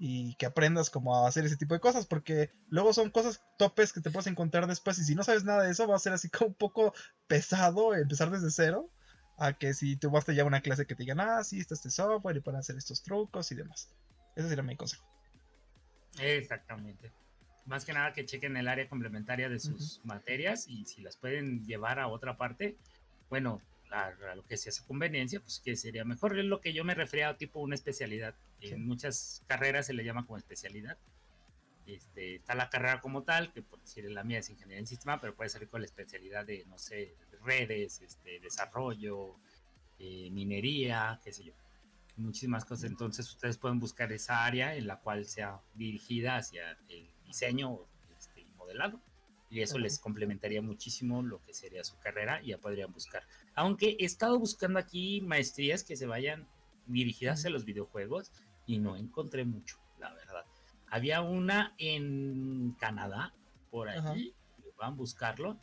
[0.00, 3.92] y que aprendas como a hacer ese tipo de cosas, porque luego son cosas topes
[3.92, 6.12] que te puedes encontrar después y si no sabes nada de eso va a ser
[6.12, 6.94] así como un poco
[7.26, 8.90] pesado empezar desde cero,
[9.38, 11.90] a que si tú vas ya una clase que te digan, ah, sí, está este
[11.90, 13.88] software y pueden hacer estos trucos y demás.
[14.34, 15.06] Ese sería mi consejo.
[16.18, 17.12] Exactamente.
[17.66, 21.64] Más que nada que chequen el área complementaria de sus materias y si las pueden
[21.64, 22.78] llevar a otra parte,
[23.28, 23.60] bueno,
[23.90, 26.38] a, lo que sea su conveniencia, pues que sería mejor.
[26.38, 28.34] Es lo que yo me refería a tipo una especialidad.
[28.60, 30.98] En muchas carreras se le llama como especialidad.
[31.86, 35.20] Este, está la carrera como tal, que por decir la mía es ingeniería en sistema,
[35.20, 39.36] pero puede salir con la especialidad de, no sé, redes, este, desarrollo,
[39.98, 41.54] eh, minería, qué sé yo.
[42.16, 42.90] Muchísimas cosas.
[42.90, 47.86] Entonces ustedes pueden buscar esa área en la cual sea dirigida hacia el diseño
[48.18, 49.00] este, y modelado
[49.50, 53.22] y eso les complementaría muchísimo lo que sería su carrera y ya podrían buscar.
[53.58, 56.46] Aunque he estado buscando aquí maestrías que se vayan
[56.86, 58.30] dirigidas a los videojuegos
[58.66, 60.44] y no encontré mucho, la verdad.
[60.86, 63.34] Había una en Canadá,
[63.68, 64.32] por allí,
[64.76, 65.58] van a buscarlo,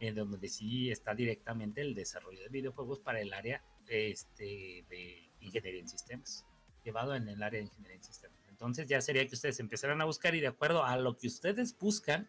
[0.00, 5.80] en donde sí está directamente el desarrollo de videojuegos para el área este, de ingeniería
[5.80, 6.44] en sistemas,
[6.84, 8.38] llevado en el área de ingeniería en sistemas.
[8.50, 11.74] Entonces ya sería que ustedes empezaran a buscar y de acuerdo a lo que ustedes
[11.78, 12.28] buscan,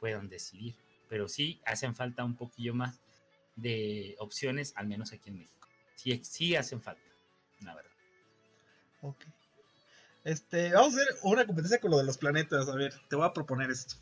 [0.00, 0.74] puedan decidir.
[1.08, 3.00] Pero sí hacen falta un poquillo más
[3.58, 5.68] de opciones, al menos aquí en México.
[5.96, 7.02] Sí, sí hacen falta,
[7.60, 7.90] la verdad.
[9.02, 9.24] Ok.
[10.24, 12.68] Este, vamos a hacer una competencia con lo de los planetas.
[12.68, 13.96] A ver, te voy a proponer esto.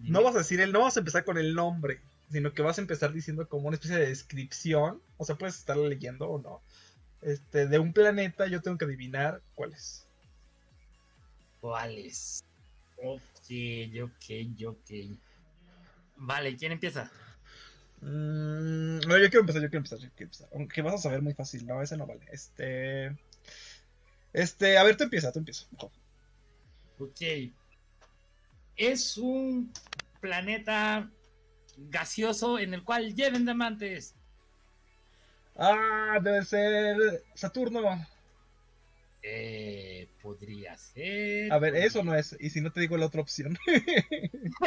[0.00, 2.00] no vas a decir el, no vas a empezar con el nombre,
[2.30, 5.02] sino que vas a empezar diciendo como una especie de descripción.
[5.16, 6.62] O sea, puedes estar leyendo o no.
[7.22, 10.06] Este, de un planeta, yo tengo que adivinar cuál es.
[11.60, 12.44] ¿Cuál es?
[13.02, 13.20] Ok,
[14.02, 15.18] ok, ok.
[16.16, 17.10] Vale, ¿quién empieza?
[18.04, 20.48] Mm, no, yo quiero empezar, yo quiero empezar, yo quiero empezar.
[20.52, 22.26] Aunque vas a saber muy fácil, no, ese no vale.
[22.30, 23.16] Este.
[24.32, 25.66] Este, a ver, tú empieza, tú empieza.
[26.98, 27.20] Ok.
[28.76, 29.72] Es un
[30.20, 31.10] planeta
[31.76, 34.14] gaseoso en el cual lleven diamantes.
[35.56, 38.06] Ah, debe ser Saturno.
[39.22, 41.50] Eh, podría ser.
[41.50, 42.36] A ver, eso no es.
[42.38, 43.56] Y si no te digo la otra opción.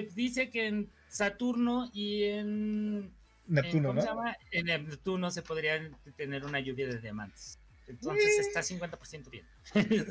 [0.00, 3.12] se dice que en Saturno y en.
[3.46, 4.24] Neptuno, en, ¿no?
[4.50, 7.58] En Neptuno se podría tener una lluvia de diamantes.
[7.86, 9.46] Entonces está 50% bien.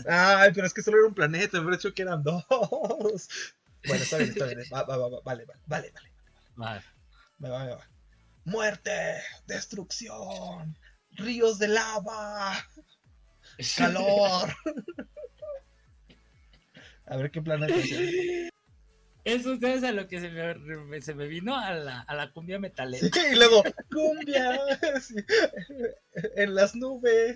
[0.09, 2.45] Ay, pero es que solo era un planeta, me hecho que eran dos.
[3.87, 4.59] Bueno, está bien, está bien.
[4.73, 6.11] Va, va, va, vale, vale, vale, vale.
[6.55, 6.83] Vale.
[7.43, 7.95] Va, va, va
[8.45, 8.91] muerte,
[9.47, 10.77] destrucción,
[11.11, 12.55] ríos de lava,
[13.75, 14.55] calor.
[17.07, 17.73] a ver qué planeta
[19.25, 19.45] es.
[19.45, 22.59] Eso es a lo que se me, se me vino a la, a la, cumbia
[22.59, 23.07] metalera.
[23.31, 24.59] y luego, cumbia
[26.35, 27.35] en las nubes.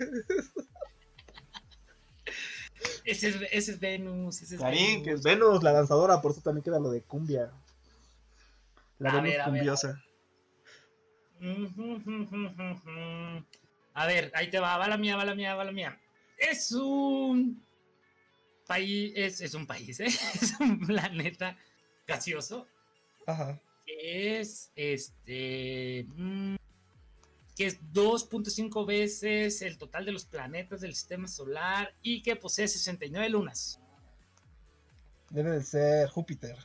[3.03, 4.41] Ese es, ese es Venus.
[4.41, 5.03] Ese es Venus.
[5.03, 7.51] que es Venus, la danzadora, por eso también queda lo de cumbia.
[8.99, 10.01] La Venus cumbiosa.
[13.93, 15.99] A ver, ahí te va, va la mía, va la mía, va la mía.
[16.37, 17.61] Es un
[18.67, 20.05] país, es, un país, ¿eh?
[20.41, 21.57] es un planeta
[22.10, 22.68] gaseoso.
[23.26, 23.62] Ajá.
[23.86, 26.05] Que es este.
[26.16, 26.55] Mm,
[27.55, 32.68] que es 2.5 veces el total de los planetas del sistema solar y que posee
[32.68, 33.80] 69 lunas.
[35.30, 36.57] Debe de ser Júpiter.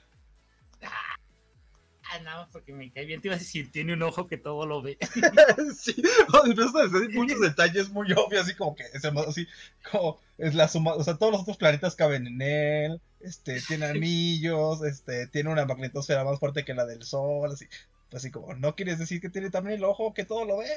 [0.83, 3.21] Ah, nada porque me cae bien.
[3.21, 4.99] Te iba a decir, tiene un ojo que todo lo ve.
[5.77, 5.95] sí,
[6.33, 9.47] hay muchos detalles muy obvios, así como que es así,
[9.91, 13.87] como es la suma, o sea, todos los otros planetas caben en él, este, tiene
[13.87, 17.67] anillos, este, tiene una magnetosfera más fuerte que la del Sol, así,
[18.13, 20.71] así como, ¿no quieres decir que tiene también el ojo que todo lo ve?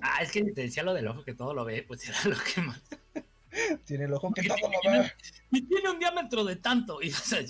[0.00, 2.36] Ah, es que te decía lo del ojo que todo lo ve, pues era lo
[2.42, 2.80] que más.
[3.84, 5.12] tiene el ojo que todo lo ve.
[5.50, 7.00] Y tiene un diámetro de tanto.
[7.02, 7.40] Y, o sea,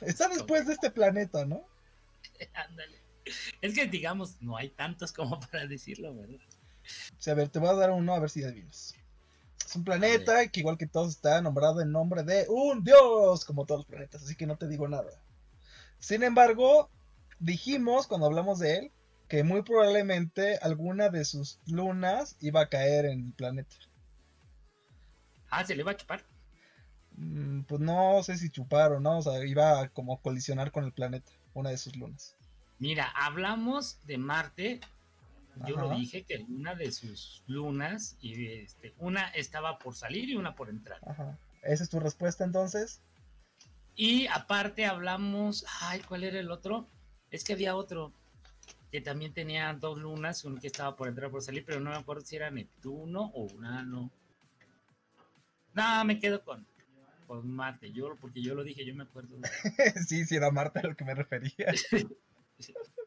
[0.00, 1.64] Está después de este planeta, ¿no?
[2.54, 3.00] Ándale.
[3.60, 6.40] Es que, digamos, no hay tantos como para decirlo, ¿verdad?
[7.16, 8.96] O sea, a ver, te voy a dar uno a ver si adivinas.
[9.72, 13.64] Es un planeta que, igual que todos, está nombrado en nombre de un dios, como
[13.64, 15.10] todos los planetas, así que no te digo nada.
[15.98, 16.90] Sin embargo,
[17.38, 18.92] dijimos cuando hablamos de él
[19.28, 23.74] que muy probablemente alguna de sus lunas iba a caer en el planeta.
[25.48, 26.22] Ah, se le iba a chupar.
[27.16, 30.84] Mm, pues no sé si chupar o no, o sea, iba a como colisionar con
[30.84, 32.36] el planeta, una de sus lunas.
[32.78, 34.80] Mira, hablamos de Marte,
[35.66, 40.34] yo lo dije que una de sus lunas, y este, una estaba por salir y
[40.34, 40.98] una por entrar.
[41.06, 41.38] Ajá.
[41.62, 43.00] ¿Esa es tu respuesta entonces?
[43.94, 46.88] Y aparte hablamos, ay, ¿cuál era el otro?
[47.30, 48.12] Es que había otro.
[48.90, 51.96] que también tenía dos lunas, uno que estaba por entrar por salir, pero no me
[51.96, 54.10] acuerdo si era Neptuno o Urano.
[55.74, 56.66] No, me quedo con,
[57.26, 59.38] con Marte, yo, porque yo lo dije, yo me acuerdo.
[60.06, 61.72] sí, sí, era Marte a lo que me refería.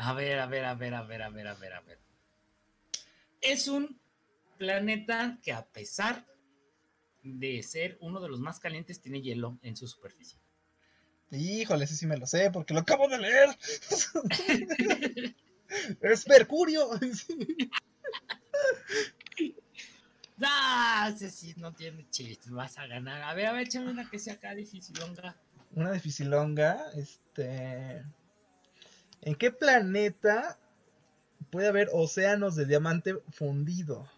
[0.00, 1.98] a ver, a ver, a ver, a ver, a ver, a ver, a ver.
[3.40, 4.00] Es un
[4.56, 6.26] planeta que a pesar
[7.22, 10.38] de ser uno de los más calientes, tiene hielo en su superficie.
[11.30, 13.50] Híjole, ese sí me lo sé, porque lo acabo de leer.
[16.00, 16.88] es Mercurio.
[20.42, 23.20] Ah, ese sí no tiene chiste, vas a ganar.
[23.20, 25.36] A ver, a ver, échame una que sea acá dificilonga.
[25.74, 28.02] Una dificilonga, este.
[29.22, 30.58] ¿En qué planeta
[31.50, 34.08] puede haber océanos de diamante fundido?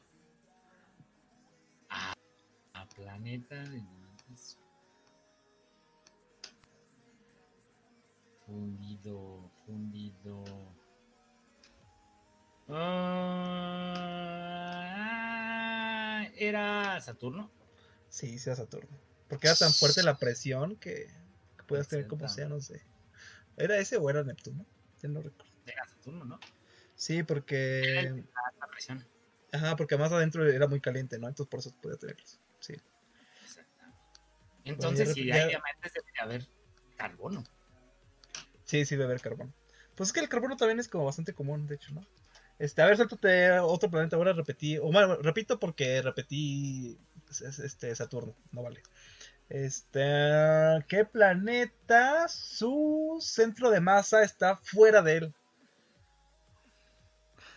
[1.88, 2.14] Ah,
[2.94, 4.58] planeta de diamantes.
[8.46, 10.44] Fundido, fundido.
[12.68, 13.42] Ah,
[16.36, 17.50] ¿Era Saturno?
[18.08, 18.96] Sí, sí era Saturno.
[19.28, 21.06] Porque era tan fuerte la presión que,
[21.56, 22.80] que puedes tener como océanos de.
[23.56, 24.64] ¿Era ese o era Neptuno?
[26.94, 28.24] Sí, porque.
[28.60, 29.06] La presión.
[29.52, 31.28] Ajá, porque más adentro era muy caliente, ¿no?
[31.28, 32.40] Entonces por eso podía tenerlos.
[32.60, 32.74] Sí.
[33.42, 33.98] Exactamente.
[34.64, 36.48] Entonces, si ya- hay diamantes, debería haber
[36.96, 37.44] carbono.
[38.64, 39.52] Sí, sí, debe haber carbono.
[39.94, 42.06] Pues es que el carbono también es como bastante común, de hecho, ¿no?
[42.58, 44.16] Este, a ver, suéltate otro planeta.
[44.16, 44.78] Ahora repetí.
[44.78, 46.96] O bueno, repito porque repetí
[47.28, 48.34] es- es- este Saturno.
[48.52, 48.82] No vale.
[49.52, 50.00] Este.
[50.88, 52.26] ¿Qué planeta?
[52.28, 55.34] Su centro de masa está fuera de él.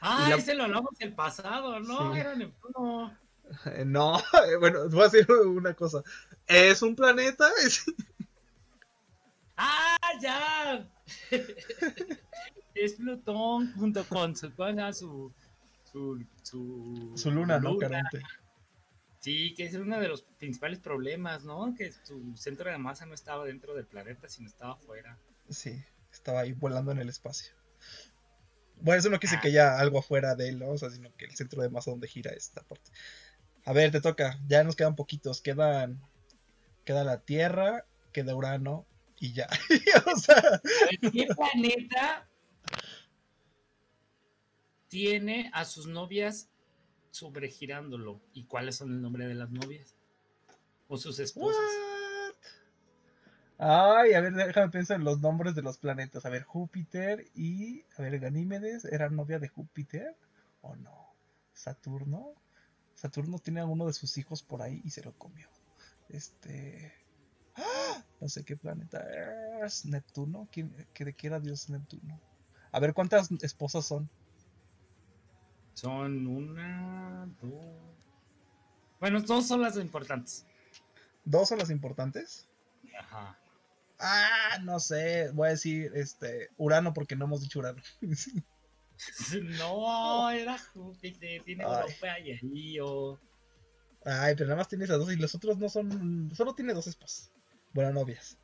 [0.01, 2.13] Ah, la- ese lo hablamos el pasado, ¿no?
[2.13, 2.19] Sí.
[2.19, 3.17] Era Neptuno.
[3.67, 4.17] Eh, No,
[4.59, 6.01] bueno, voy a decir una cosa.
[6.47, 7.47] ¿Es un planeta?
[7.63, 7.85] Es-
[9.57, 10.85] ¡Ah, ya!
[12.73, 15.31] es Plutón junto con su, su,
[15.93, 17.77] su, su, Su luna, ¿no?
[17.77, 18.21] Caronte.
[19.25, 21.73] Sí, que es uno de los principales problemas, ¿no?
[21.75, 25.17] Que su centro de masa no estaba dentro del planeta, sino estaba fuera.
[25.49, 27.55] Sí, estaba ahí volando en el espacio.
[28.75, 29.41] Bueno, eso no quise Ah.
[29.41, 30.69] que haya algo afuera de él, ¿no?
[30.69, 32.91] O sea, sino que el centro de masa donde gira esta parte.
[33.65, 34.39] A ver, te toca.
[34.47, 35.41] Ya nos quedan poquitos.
[35.41, 35.99] Quedan.
[36.83, 38.85] Queda la Tierra, queda Urano
[39.19, 39.47] y ya.
[40.15, 40.61] o sea,
[41.01, 42.29] ¿Qué planeta
[44.87, 46.47] tiene a sus novias
[47.15, 48.19] sobregirándolo?
[48.33, 49.95] ¿Y cuáles son el nombre de las novias?
[50.89, 51.63] ¿O sus esposas?
[53.57, 56.25] Ay, a ver, déjame pensar en los nombres de los planetas.
[56.25, 57.83] A ver, Júpiter y.
[57.97, 60.13] A ver, Ganímedes, ¿era novia de Júpiter?
[60.61, 61.13] ¿O no?
[61.53, 62.33] ¿Saturno?
[62.95, 65.47] Saturno tiene a uno de sus hijos por ahí y se lo comió.
[66.09, 66.93] Este.
[67.55, 68.03] ¡Ah!
[68.19, 69.05] No sé qué planeta
[69.63, 69.85] es.
[69.85, 70.49] ¿Neptuno?
[70.51, 72.19] ¿Quién, ¿De qué era Dios Neptuno?
[72.73, 74.09] A ver, ¿cuántas esposas son?
[75.75, 77.65] Son una, dos.
[78.99, 80.45] Bueno, dos son las importantes.
[81.25, 82.47] ¿Dos son las importantes?
[82.97, 83.37] Ajá.
[83.99, 85.29] Ah, no sé.
[85.33, 87.81] Voy a decir este Urano porque no hemos dicho Urano.
[89.59, 91.63] No, era Júpiter, tiene.
[91.63, 93.19] Europa y o.
[94.05, 96.31] Ay, pero nada más tiene esas dos y los otros no son.
[96.33, 97.29] Solo tiene dos esposas.
[97.73, 98.37] Bueno, novias.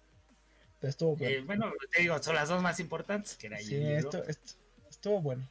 [0.82, 1.34] Pero estuvo bueno.
[1.34, 4.56] Eh, bueno, te digo, son las dos más importantes que era sí, el esto, esto-
[4.90, 5.50] estuvo bueno.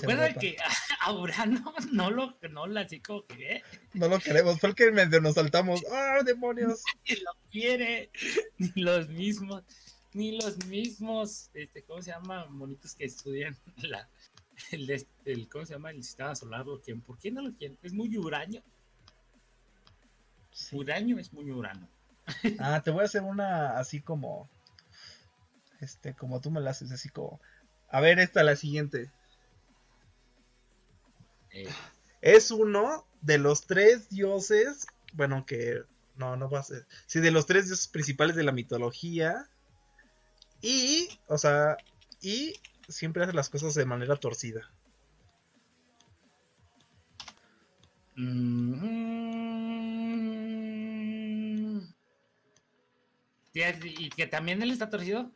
[0.00, 0.56] Recuerda que
[1.00, 3.62] a Urano no lo, no la como que ¿eh?
[3.92, 5.82] No lo queremos, fue el que medio nos saltamos.
[5.92, 6.82] ¡Ah, demonios!
[7.08, 8.10] ni lo quiere,
[8.58, 9.62] ni los mismos,
[10.12, 12.46] ni los mismos, este, ¿cómo se llama?
[12.46, 14.08] Monitos que estudian la,
[14.70, 15.90] el, ¿cómo se llama?
[15.90, 17.02] El sistema solar, lo quieren.
[17.02, 17.78] ¿Por qué no lo quieren?
[17.82, 18.62] Es muy uraño.
[20.50, 20.76] Sí.
[20.76, 21.88] Uraño es muy urano.
[22.58, 24.48] Ah, te voy a hacer una así como.
[25.80, 27.40] Este, como tú me la haces, así como.
[27.90, 29.10] A ver, esta, la siguiente.
[31.54, 31.68] Eh,
[32.20, 34.86] Es uno de los tres dioses.
[35.14, 35.82] Bueno, que.
[36.16, 36.86] No, no va a ser.
[37.06, 39.48] Sí, de los tres dioses principales de la mitología.
[40.60, 41.08] Y.
[41.28, 41.76] O sea.
[42.20, 42.54] Y
[42.88, 44.70] siempre hace las cosas de manera torcida.
[48.16, 49.14] mm,
[53.54, 55.30] ¿Y que también él está torcido?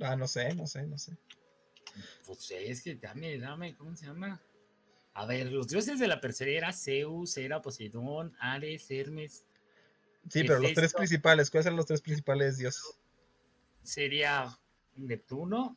[0.00, 1.16] Ah, no sé, no sé, no sé.
[2.26, 4.40] Pues es que dame, dame, ¿cómo se llama?
[5.18, 9.44] A ver, los dioses de la perseveranza era Zeus, era Poseidón, Ares, Hermes.
[10.30, 13.00] Sí, ¿Qué pero los tres principales, ¿cuáles son los tres principales dioses?
[13.82, 14.56] Sería
[14.94, 15.76] Neptuno,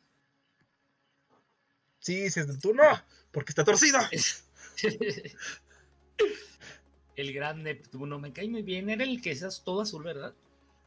[1.98, 2.84] Sí, si es de tú, no,
[3.32, 3.98] porque está torcido.
[7.16, 8.90] el gran Neptuno, me cae muy bien.
[8.90, 10.34] Era el que es todo azul, ¿verdad?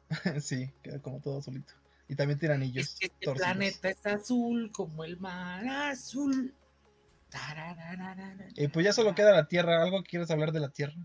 [0.41, 1.73] sí, queda como todo azulito.
[2.07, 2.85] Y también tiene anillos.
[2.85, 3.49] Es que este torcidos.
[3.49, 6.53] planeta es azul como el mar azul.
[8.55, 9.81] Y pues ya solo queda la Tierra.
[9.83, 10.95] ¿Algo quieres hablar de la Tierra?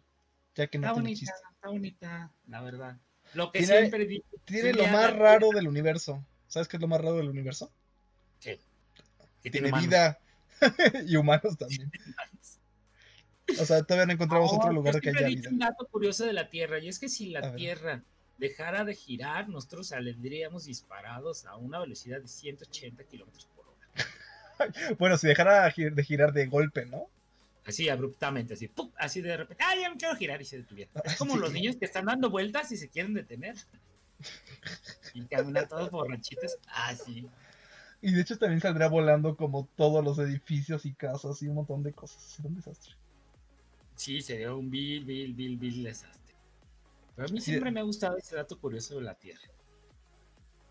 [0.54, 1.34] Ya que no Está tiene bonita, chiste.
[1.54, 2.96] está bonita, la verdad.
[3.34, 4.24] Lo que Tiene- siempre digo.
[4.44, 6.24] Tiene lo más raro del universo.
[6.48, 7.70] ¿Sabes qué es lo más raro del universo?
[8.40, 8.60] ¿Qué?
[9.42, 9.86] Que Tiene manos.
[9.88, 10.18] vida.
[11.06, 11.90] y humanos también.
[13.58, 15.48] O sea, todavía no encontramos otro yo lugar que haya vida.
[15.50, 17.54] un dato curioso de la Tierra, y es que si la.
[17.54, 18.02] Tierra
[18.38, 23.76] dejara de girar, nosotros saldríamos disparados a una velocidad de 180 kilómetros por hora.
[24.98, 27.06] Bueno, si dejara de girar de golpe, ¿no?
[27.66, 28.90] Así abruptamente, así, ¡pum!
[28.98, 30.40] así de repente, ¡ay, ya me quiero girar!
[30.40, 30.90] Y se detuviera.
[31.04, 31.40] Es como Sí.
[31.40, 33.54] los niños que están dando vueltas y se quieren detener.
[35.14, 37.28] Y caminan todos borrachitos, así.
[38.02, 41.82] Y de hecho también saldría volando como todos los edificios y casas y un montón
[41.82, 42.22] de cosas.
[42.22, 42.94] Sería un desastre.
[43.94, 46.34] Sí, sería un vil, vil, vil, vil desastre.
[47.14, 47.50] Pero a mí Sí.
[47.50, 49.42] siempre me ha gustado ese dato curioso de la Tierra.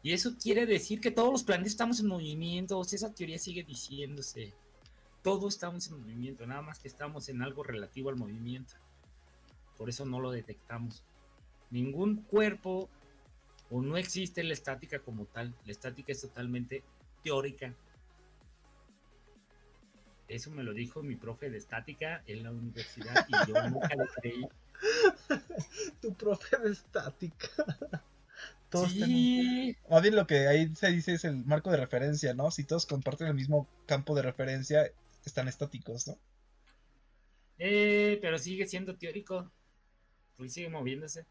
[0.02, 2.80] Y eso quiere decir que todos los planetas estamos en movimiento.
[2.80, 4.54] O sea, esa teoría sigue diciéndose.
[5.22, 8.76] Todos estamos en movimiento, nada más que estamos en algo relativo al movimiento.
[9.78, 11.04] Por eso no lo detectamos.
[11.70, 12.90] Ningún cuerpo
[13.70, 15.54] o no existe la estática como tal.
[15.66, 16.84] La estática es totalmente
[17.24, 17.74] teórica.
[20.30, 24.08] Eso me lo dijo mi profe de estática en la universidad y yo nunca le
[24.22, 24.48] creí.
[26.02, 27.50] Tu profe de estática.
[28.70, 32.34] Todos tenemos- Sí, Más bien lo que ahí se dice es el marco de referencia,
[32.34, 32.52] ¿no?
[32.52, 34.92] Si todos comparten el mismo campo de referencia,
[35.26, 36.18] están estáticos, ¿no?
[37.58, 39.52] eh, pero sigue siendo teórico.
[40.38, 41.26] Pues sigue moviéndose.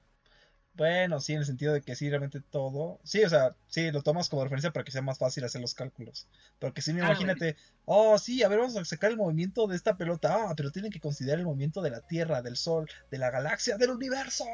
[0.79, 3.01] Bueno, sí, en el sentido de que sí, realmente todo.
[3.03, 5.75] Sí, o sea, sí, lo tomas como referencia para que sea más fácil hacer los
[5.75, 6.29] cálculos.
[6.61, 9.75] Porque si no, Ah, imagínate, oh, sí, a ver, vamos a sacar el movimiento de
[9.75, 10.49] esta pelota.
[10.51, 13.77] Ah, pero tienen que considerar el movimiento de la Tierra, del Sol, de la galaxia,
[13.77, 14.45] del universo.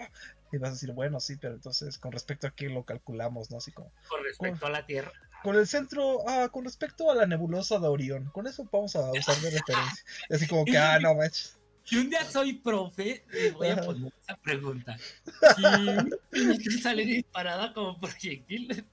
[0.51, 3.59] Y vas a decir, bueno, sí, pero entonces, con respecto a qué lo calculamos, ¿no?
[3.59, 5.13] Así como, Con respecto a la Tierra.
[5.43, 9.11] con el centro, ah, con respecto a la nebulosa de Orión, con eso vamos a
[9.11, 10.05] usar de referencia.
[10.31, 11.59] Así como que, ah, no manches.
[11.85, 14.97] Si un día soy profe, le voy a poner esa pregunta.
[16.33, 18.85] Si sale disparada como proyectil,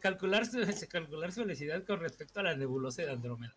[0.00, 0.58] calcular su,
[0.88, 3.54] calcular su velocidad con respecto a la nebulosa de Andrómeda.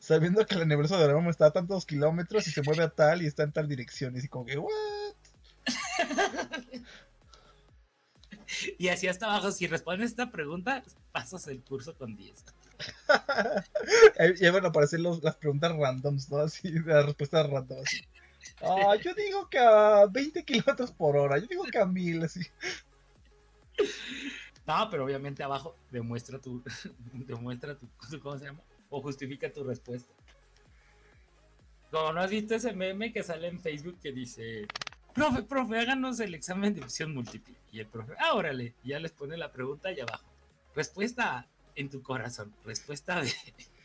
[0.00, 3.22] Sabiendo que la nebulosa de Orión está a tantos kilómetros y se mueve a tal
[3.22, 4.14] y está en tal dirección.
[4.16, 4.70] Y así como que, ¿what?
[8.78, 12.44] Y así hasta abajo, si respondes esta pregunta, pasas el curso con 10.
[14.18, 16.38] Ahí van a aparecer las preguntas randoms, ¿no?
[16.38, 17.82] Así, las respuestas randoms.
[17.82, 18.02] así.
[18.60, 22.40] Ah, yo digo que a 20 kilómetros por hora, yo digo que a 1000, así.
[24.66, 26.62] No, pero obviamente abajo demuestra tu,
[27.12, 27.88] demuestra tu,
[28.20, 28.60] ¿cómo se llama?
[28.90, 30.12] O justifica tu respuesta.
[31.90, 34.66] Como no has visto ese meme que sale en Facebook que dice,
[35.14, 37.54] profe, profe, háganos el examen de opción múltiple.
[37.70, 40.24] Y el profe, ah, órale, y ya les pone la pregunta ahí abajo.
[40.74, 42.54] Respuesta en tu corazón.
[42.64, 43.32] Respuesta B,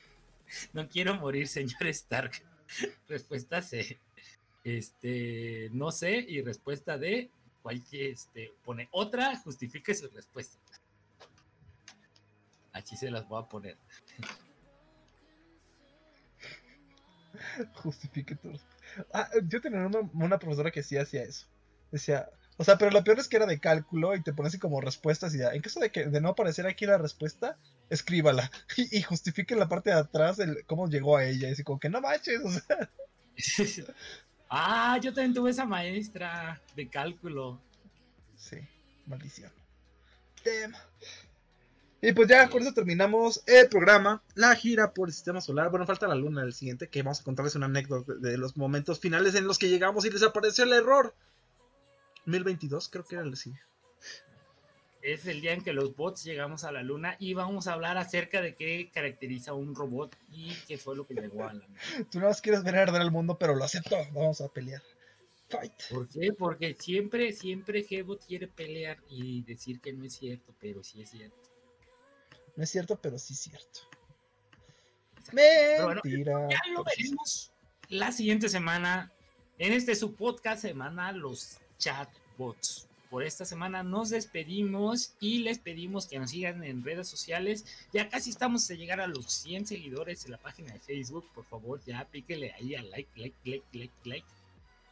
[0.73, 2.43] no quiero morir, señor Stark.
[3.07, 3.99] Respuesta C,
[4.63, 6.25] este, no sé.
[6.27, 7.29] Y respuesta D,
[7.61, 10.57] cualquier, este, pone otra, justifique su respuesta.
[12.73, 13.77] Aquí se las voy a poner.
[17.75, 18.77] Justifique tu respuesta.
[19.13, 21.47] Ah, yo tenía una, profesora que sí hacía eso.
[21.91, 24.59] Decía, o sea, pero lo peor es que era de cálculo y te pone así
[24.59, 25.41] como respuestas y.
[25.41, 27.57] En caso de que de no aparecer aquí la respuesta,
[27.89, 31.49] escríbala y, y justifique la parte de atrás el cómo llegó a ella.
[31.49, 32.89] Y así como que no manches, o sea.
[34.49, 37.59] ah, yo también tuve esa maestra de cálculo.
[38.37, 38.57] Sí,
[39.05, 39.51] maldición.
[40.43, 40.75] Damn.
[42.01, 45.71] Y pues ya con eso terminamos el programa, la gira por el sistema solar.
[45.71, 48.99] Bueno, falta la luna del siguiente, que vamos a contarles una anécdota de, los momentos
[48.99, 51.15] finales en los que llegamos y les apareció el error.
[52.25, 53.53] 1022, creo que era el sí.
[55.07, 57.97] Es el día en que los bots llegamos a la luna y vamos a hablar
[57.97, 61.79] acerca de qué caracteriza un robot y qué fue lo que llegó a la luna.
[62.11, 63.95] Tú no más quieres ver arder al mundo, pero lo acepto.
[64.11, 64.81] Vamos a pelear.
[65.47, 65.71] Fight.
[65.89, 66.33] ¿Por qué?
[66.33, 71.09] Porque siempre, siempre Gebot quiere pelear y decir que no es cierto, pero sí es
[71.09, 71.37] cierto.
[72.57, 73.79] No es cierto, pero sí es cierto.
[75.31, 76.49] bueno, Mentira.
[76.49, 77.53] Ya lo veremos
[77.87, 79.13] la siguiente semana
[79.57, 82.86] en este su podcast semana Los Chatbots.
[83.09, 87.65] Por esta semana nos despedimos y les pedimos que nos sigan en redes sociales.
[87.93, 91.25] Ya casi estamos a llegar a los 100 seguidores en la página de Facebook.
[91.33, 94.27] Por favor, ya píquele ahí a like, like, like, like, like.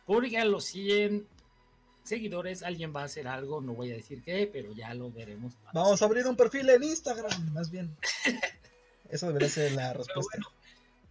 [0.05, 1.28] Porque a los 100
[2.03, 3.59] seguidores alguien va a hacer algo.
[3.61, 5.53] No voy a decir qué, pero ya lo veremos.
[5.74, 7.95] Vamos a abrir un perfil en Instagram, más bien.
[9.09, 10.38] Eso debería ser la respuesta.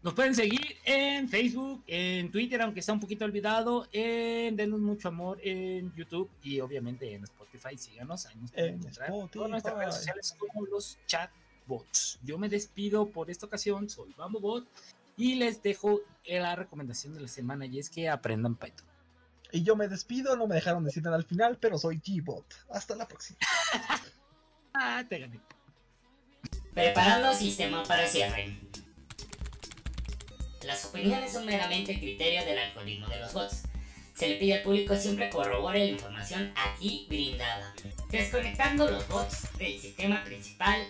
[0.02, 5.08] Nos pueden seguir en Facebook, en Twitter, aunque está un poquito olvidado, en Denos Mucho
[5.08, 7.76] Amor en YouTube y obviamente en Spotify.
[7.76, 12.18] Síganos, ahí nos pueden En encontrar en todas nuestras redes sociales como los chatbots.
[12.22, 14.66] Yo me despido por esta ocasión, soy BamboBot
[15.16, 18.86] y les dejo la recomendación de la semana y es que aprendan Python.
[19.52, 22.44] Y yo me despido, no me dejaron decir nada al final, pero soy G-Bot.
[22.70, 23.38] Hasta la próxima.
[24.76, 25.40] Ah, te gané.
[26.74, 28.58] Preparando sistema para cierre.
[30.66, 33.62] Las opiniones son meramente criterio del algoritmo de los bots.
[34.14, 37.74] Se le pide al público siempre corrobore la información aquí brindada.
[38.10, 40.86] Desconectando los bots del sistema principal